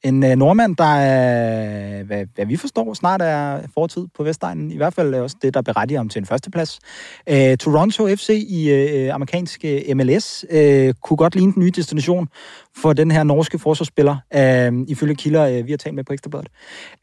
En 0.04 0.24
øh, 0.24 0.36
nordmand, 0.36 0.76
der 0.76 0.84
er, 0.94 2.02
hvad, 2.02 2.26
hvad 2.34 2.46
vi 2.46 2.56
forstår, 2.56 2.94
snart 2.94 3.22
er 3.22 3.60
fortid 3.74 4.06
på 4.14 4.22
Vestegnen. 4.22 4.70
I 4.70 4.76
hvert 4.76 4.94
fald 4.94 5.14
er 5.14 5.20
også 5.20 5.36
det, 5.42 5.54
der 5.54 5.62
berettiger 5.62 5.98
ham 5.98 6.08
til 6.08 6.18
en 6.18 6.26
førsteplads. 6.26 6.80
Øh, 7.28 7.56
Toronto 7.56 8.08
FC 8.16 8.28
i 8.48 8.70
øh, 8.70 9.14
amerikansk 9.14 9.60
øh, 9.64 9.96
MLS 9.96 10.44
øh, 10.50 10.94
kunne 11.02 11.16
godt 11.16 11.34
ligne 11.34 11.52
den 11.52 11.62
nye 11.62 11.70
destination 11.70 12.28
for 12.76 12.92
den 12.92 13.10
her 13.10 13.22
norske 13.22 13.58
forsvarsspiller, 13.58 14.16
øh, 14.34 14.72
ifølge 14.88 15.14
kilder, 15.14 15.46
øh, 15.58 15.66
vi 15.66 15.70
har 15.72 15.76
talt 15.78 15.94
med 15.94 16.04
på 16.04 16.12
Ekstrabladet. 16.12 16.48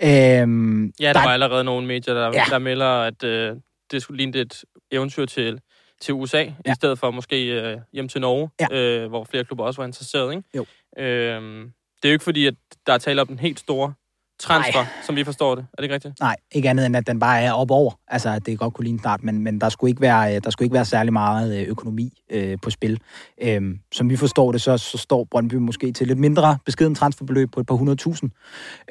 Øh, 0.04 0.08
Ja, 0.08 0.10
der, 0.10 1.14
Der- 1.14 1.20
var 1.20 1.34
allerede 1.34 1.64
nogle 1.64 1.88
medier, 1.88 2.14
der, 2.14 2.26
Ja. 2.34 2.44
der 2.50 2.60
melder, 2.60 2.86
at 3.02 3.24
øh, 3.24 3.56
det 3.92 4.02
skulle 4.02 4.18
ligne 4.18 4.38
et 4.40 4.64
eventyr 4.92 5.26
til, 5.26 5.60
til 6.02 6.14
USA, 6.14 6.38
ja. 6.66 6.72
i 6.72 6.76
stedet 6.76 7.00
for 7.00 7.12
måske 7.12 7.46
øh, 7.62 7.78
hjem 7.94 8.08
til 8.08 8.22
Norge, 8.22 8.50
Ja. 8.60 8.78
øh, 8.78 9.10
hvor 9.10 9.24
flere 9.24 9.44
klubber 9.44 9.64
også 9.64 9.82
var 9.82 9.88
interesseret. 9.88 10.32
Ikke? 10.36 10.44
Jo. 10.58 10.66
Øhm, 11.04 11.72
det 12.02 12.10
er 12.10 12.12
jo 12.12 12.14
ikke 12.14 12.24
fordi, 12.24 12.46
at 12.46 12.56
der 12.88 12.94
er 12.94 12.98
tale 12.98 13.22
om 13.22 13.28
den 13.28 13.40
helt 13.40 13.60
store 13.60 13.94
transfer, 14.40 14.80
Nej. 14.80 14.88
Som 15.06 15.16
vi 15.16 15.24
forstår 15.24 15.56
det. 15.56 15.62
Er 15.62 15.76
det 15.76 15.84
ikke 15.84 15.96
rigtigt? 15.96 16.20
Nej, 16.20 16.36
ikke 16.52 16.70
andet 16.70 16.86
end, 16.86 16.96
at 16.96 17.08
den 17.08 17.20
bare 17.20 17.42
er 17.42 17.52
op 17.52 17.72
over. 17.72 17.92
Altså, 18.08 18.30
at 18.30 18.46
det 18.46 18.60
godt 18.60 18.74
kunne 18.74 18.84
ligne 18.86 19.00
start, 19.00 19.24
men, 19.24 19.42
men 19.42 19.62
der, 19.62 19.70
skulle 19.70 19.90
ikke 19.90 20.02
være, 20.02 20.36
øh, 20.36 20.42
der 20.44 20.50
skulle 20.50 20.66
ikke 20.66 20.74
være 20.74 20.86
særlig 20.86 21.14
meget 21.14 21.62
øh, 21.62 21.68
økonomi 21.68 22.22
øh, 22.30 22.58
på 22.62 22.70
spil. 22.70 23.00
Øhm, 23.42 23.80
som 23.92 24.10
vi 24.10 24.16
forstår 24.16 24.52
det, 24.52 24.62
så, 24.62 24.78
så 24.78 24.98
står 24.98 25.28
Brøndby 25.32 25.56
måske 25.56 25.92
til 25.92 26.08
lidt 26.08 26.20
mindre 26.20 26.58
beskeden 26.66 26.96
transferbeløb 26.96 27.52
på 27.52 27.60
et 27.60 27.68
par 27.68 27.76
hundredtusind 27.76 28.32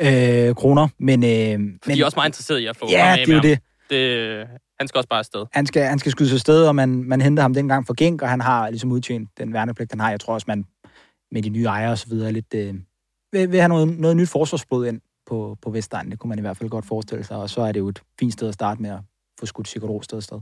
øh, 0.01 0.55
kroner. 0.55 0.89
Men, 0.99 1.25
øh, 1.25 1.61
Men, 1.61 1.81
de 1.87 2.01
er 2.01 2.05
også 2.05 2.17
meget 2.17 2.29
interesserede 2.29 2.63
i 2.63 2.67
at 2.67 2.77
få 2.77 2.87
ja, 2.91 3.17
det 3.19 3.29
er 3.29 3.35
jo 3.35 3.41
det. 3.41 3.61
det. 3.91 4.47
Han 4.81 4.89
skal 4.89 4.99
også 4.99 5.09
bare 5.09 5.19
afsted. 5.19 5.47
Han 5.53 5.67
skal, 5.67 5.83
han 5.83 5.99
skal 5.99 6.13
skyde 6.13 6.29
sig 6.29 6.41
sted, 6.41 6.67
og 6.67 6.75
man, 6.75 6.89
man 6.89 7.21
henter 7.21 7.43
ham 7.43 7.55
dengang 7.55 7.87
for 7.87 7.95
Genk, 7.95 8.23
og 8.23 8.29
han 8.29 8.41
har 8.41 8.71
ligesom 8.71 8.93
udtjent 8.93 9.29
den 9.39 9.53
værnepligt, 9.53 9.93
han 9.93 10.01
har. 10.01 10.11
Jeg 10.11 10.21
tror 10.21 10.35
også, 10.35 10.45
man 10.49 10.65
med 11.33 11.43
de 11.43 11.49
nye 11.49 11.65
ejere 11.65 11.91
og 11.91 11.99
så 11.99 12.07
videre 12.09 12.33
lidt, 12.33 12.55
øh, 12.55 12.75
vil, 13.33 13.53
vil 13.53 13.61
have 13.61 13.69
noget, 13.69 13.99
noget 13.99 14.17
nyt 14.17 14.29
forsvarsblod 14.29 14.87
ind 14.87 15.01
på, 15.27 15.57
på 15.63 15.71
Vestegnen. 15.71 16.11
Det 16.11 16.19
kunne 16.19 16.29
man 16.29 16.39
i 16.39 16.41
hvert 16.41 16.57
fald 16.57 16.71
godt 16.71 16.87
forestille 16.87 17.25
sig, 17.25 17.37
og 17.37 17.51
så 17.51 17.61
er 17.61 17.73
det 17.73 17.81
jo 17.81 17.89
et 17.89 18.03
fint 18.21 18.33
sted 18.33 18.49
at 18.49 18.55
starte 18.55 18.83
med 18.83 18.91
at 18.91 18.99
få 19.41 19.47
skudt 19.47 19.69
Sigurd 19.69 19.91
Rosted 19.91 20.17
afsted. 20.19 20.41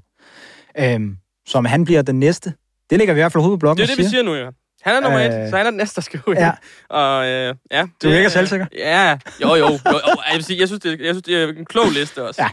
Øhm, 0.79 1.17
så 1.47 1.59
om 1.59 1.65
han 1.65 1.85
bliver 1.85 2.03
den 2.03 2.21
næste, 2.21 2.55
det 2.91 2.99
ligger 2.99 3.15
vi 3.15 3.21
i 3.21 3.23
hvert 3.23 3.33
fald 3.33 3.43
hovedet 3.43 3.59
på 3.59 3.61
blokken 3.61 3.83
Det 3.87 3.93
er 3.93 3.97
det, 3.97 4.05
vi 4.05 4.09
siger 4.09 4.23
nu, 4.23 4.35
jo. 4.35 4.53
Han 4.83 4.95
er 4.97 5.01
nummer 5.01 5.19
Øh, 5.21 5.27
et, 5.27 5.51
så 5.51 5.57
han 5.57 5.67
er 5.67 5.71
den 5.71 5.77
næste, 5.79 5.95
der 5.95 6.01
skal 6.01 6.21
ud. 6.27 6.35
Ja. 6.35 6.53
Og 6.89 7.27
øh, 7.27 7.55
ja, 7.71 7.83
det, 7.83 7.91
Du 8.03 8.09
virker 8.09 8.25
er- 8.25 8.29
selvsikker. 8.29 8.67
Ja, 8.77 9.19
jo, 9.43 9.49
jo. 9.49 9.55
jo, 9.57 9.71
jo. 9.85 9.99
Jeg, 10.29 10.35
vil 10.35 10.45
sige, 10.45 10.61
jeg, 10.61 10.69
synes, 10.69 10.81
det, 10.83 11.01
jeg 11.01 11.15
synes, 11.15 11.23
det 11.23 11.43
er 11.43 11.49
en 11.49 11.65
klog 11.65 11.91
liste 11.93 12.23
også. 12.29 12.43
Ja. 12.43 12.51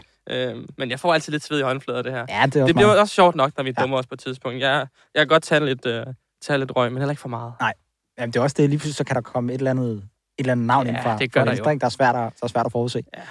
Øhm, 0.50 0.66
men 0.78 0.90
jeg 0.90 1.00
får 1.00 1.14
altid 1.14 1.32
lidt 1.32 1.44
sved 1.44 1.58
i 1.58 1.62
håndflader, 1.62 2.02
det 2.02 2.12
her. 2.12 2.26
Ja, 2.28 2.46
det 2.46 2.56
er 2.56 2.66
Det 2.66 2.74
bliver 2.74 2.88
meget. 2.88 3.00
også 3.00 3.14
sjovt 3.14 3.36
nok, 3.36 3.52
når 3.56 3.64
vi 3.64 3.72
Ja. 3.76 3.82
dummer 3.82 3.98
os 3.98 4.06
på 4.06 4.14
et 4.14 4.20
tidspunkt. 4.20 4.60
Jeg, 4.60 4.86
jeg 5.14 5.20
kan 5.20 5.28
godt 5.28 5.42
tage 5.42 5.64
lidt, 5.66 5.86
øh, 5.86 6.06
tage 6.42 6.58
lidt 6.58 6.72
røg, 6.76 6.92
men 6.92 6.98
heller 7.00 7.10
ikke 7.12 7.20
for 7.20 7.28
meget. 7.28 7.52
Jamen, 8.18 8.32
det 8.32 8.38
er 8.38 8.42
også 8.42 8.54
det, 8.58 8.70
lige 8.70 8.78
pludselig 8.78 8.94
så 8.96 9.04
kan 9.04 9.14
der 9.16 9.20
komme 9.22 9.52
et 9.52 9.58
eller 9.58 9.70
andet, 9.70 9.90
et 9.92 10.02
eller 10.38 10.52
andet 10.52 10.66
navn 10.66 10.86
ja, 10.86 10.92
inden 10.92 11.18
det 11.18 11.32
gør 11.32 11.40
for 11.40 11.50
der, 11.50 11.72
jo. 11.72 11.78
der 11.78 11.86
er 11.86 11.88
svært 11.88 12.16
at, 12.16 12.32
der 12.40 12.44
er 12.44 12.46
svært 12.46 12.66
at 12.66 12.72
forudse. 12.72 13.02
Ja. 13.16 13.22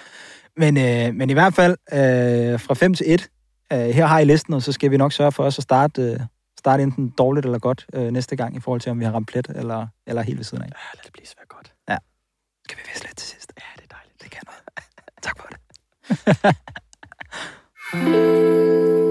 Men, 0.57 0.77
øh, 0.77 1.15
men 1.15 1.29
i 1.29 1.33
hvert 1.33 1.53
fald, 1.53 1.77
øh, 1.93 2.59
fra 2.59 2.73
5 2.73 2.93
til 2.93 3.13
1, 3.13 3.29
øh, 3.73 3.79
her 3.79 4.05
har 4.05 4.19
I 4.19 4.25
listen, 4.25 4.53
og 4.53 4.61
så 4.61 4.71
skal 4.71 4.91
vi 4.91 4.97
nok 4.97 5.13
sørge 5.13 5.31
for 5.31 5.43
os 5.43 5.57
at 5.57 5.63
starte, 5.63 6.01
øh, 6.01 6.19
starte 6.59 6.83
enten 6.83 7.09
dårligt 7.17 7.45
eller 7.45 7.59
godt 7.59 7.85
øh, 7.93 8.11
næste 8.11 8.35
gang, 8.35 8.55
i 8.55 8.59
forhold 8.59 8.81
til 8.81 8.91
om 8.91 8.99
vi 8.99 9.05
har 9.05 9.11
ramt 9.11 9.27
plet 9.27 9.47
eller, 9.55 9.87
eller 10.07 10.21
helt 10.21 10.37
ved 10.37 10.45
siden 10.45 10.63
af. 10.63 10.67
Ja, 10.67 10.71
lad 10.93 11.03
det 11.03 11.13
blive 11.13 11.27
svært 11.27 11.47
godt. 11.47 11.73
Ja. 11.89 11.97
Skal 12.65 12.77
vi 12.77 12.83
vise 12.93 13.05
lidt 13.05 13.17
til 13.17 13.27
sidst? 13.27 13.53
Ja, 13.57 13.63
det 13.75 13.83
er 13.91 13.95
dejligt. 13.95 14.21
Det 14.23 14.31
kan 14.31 14.41
noget. 14.45 14.63
tak 15.25 15.37
for 15.39 15.47
det. 15.47 15.57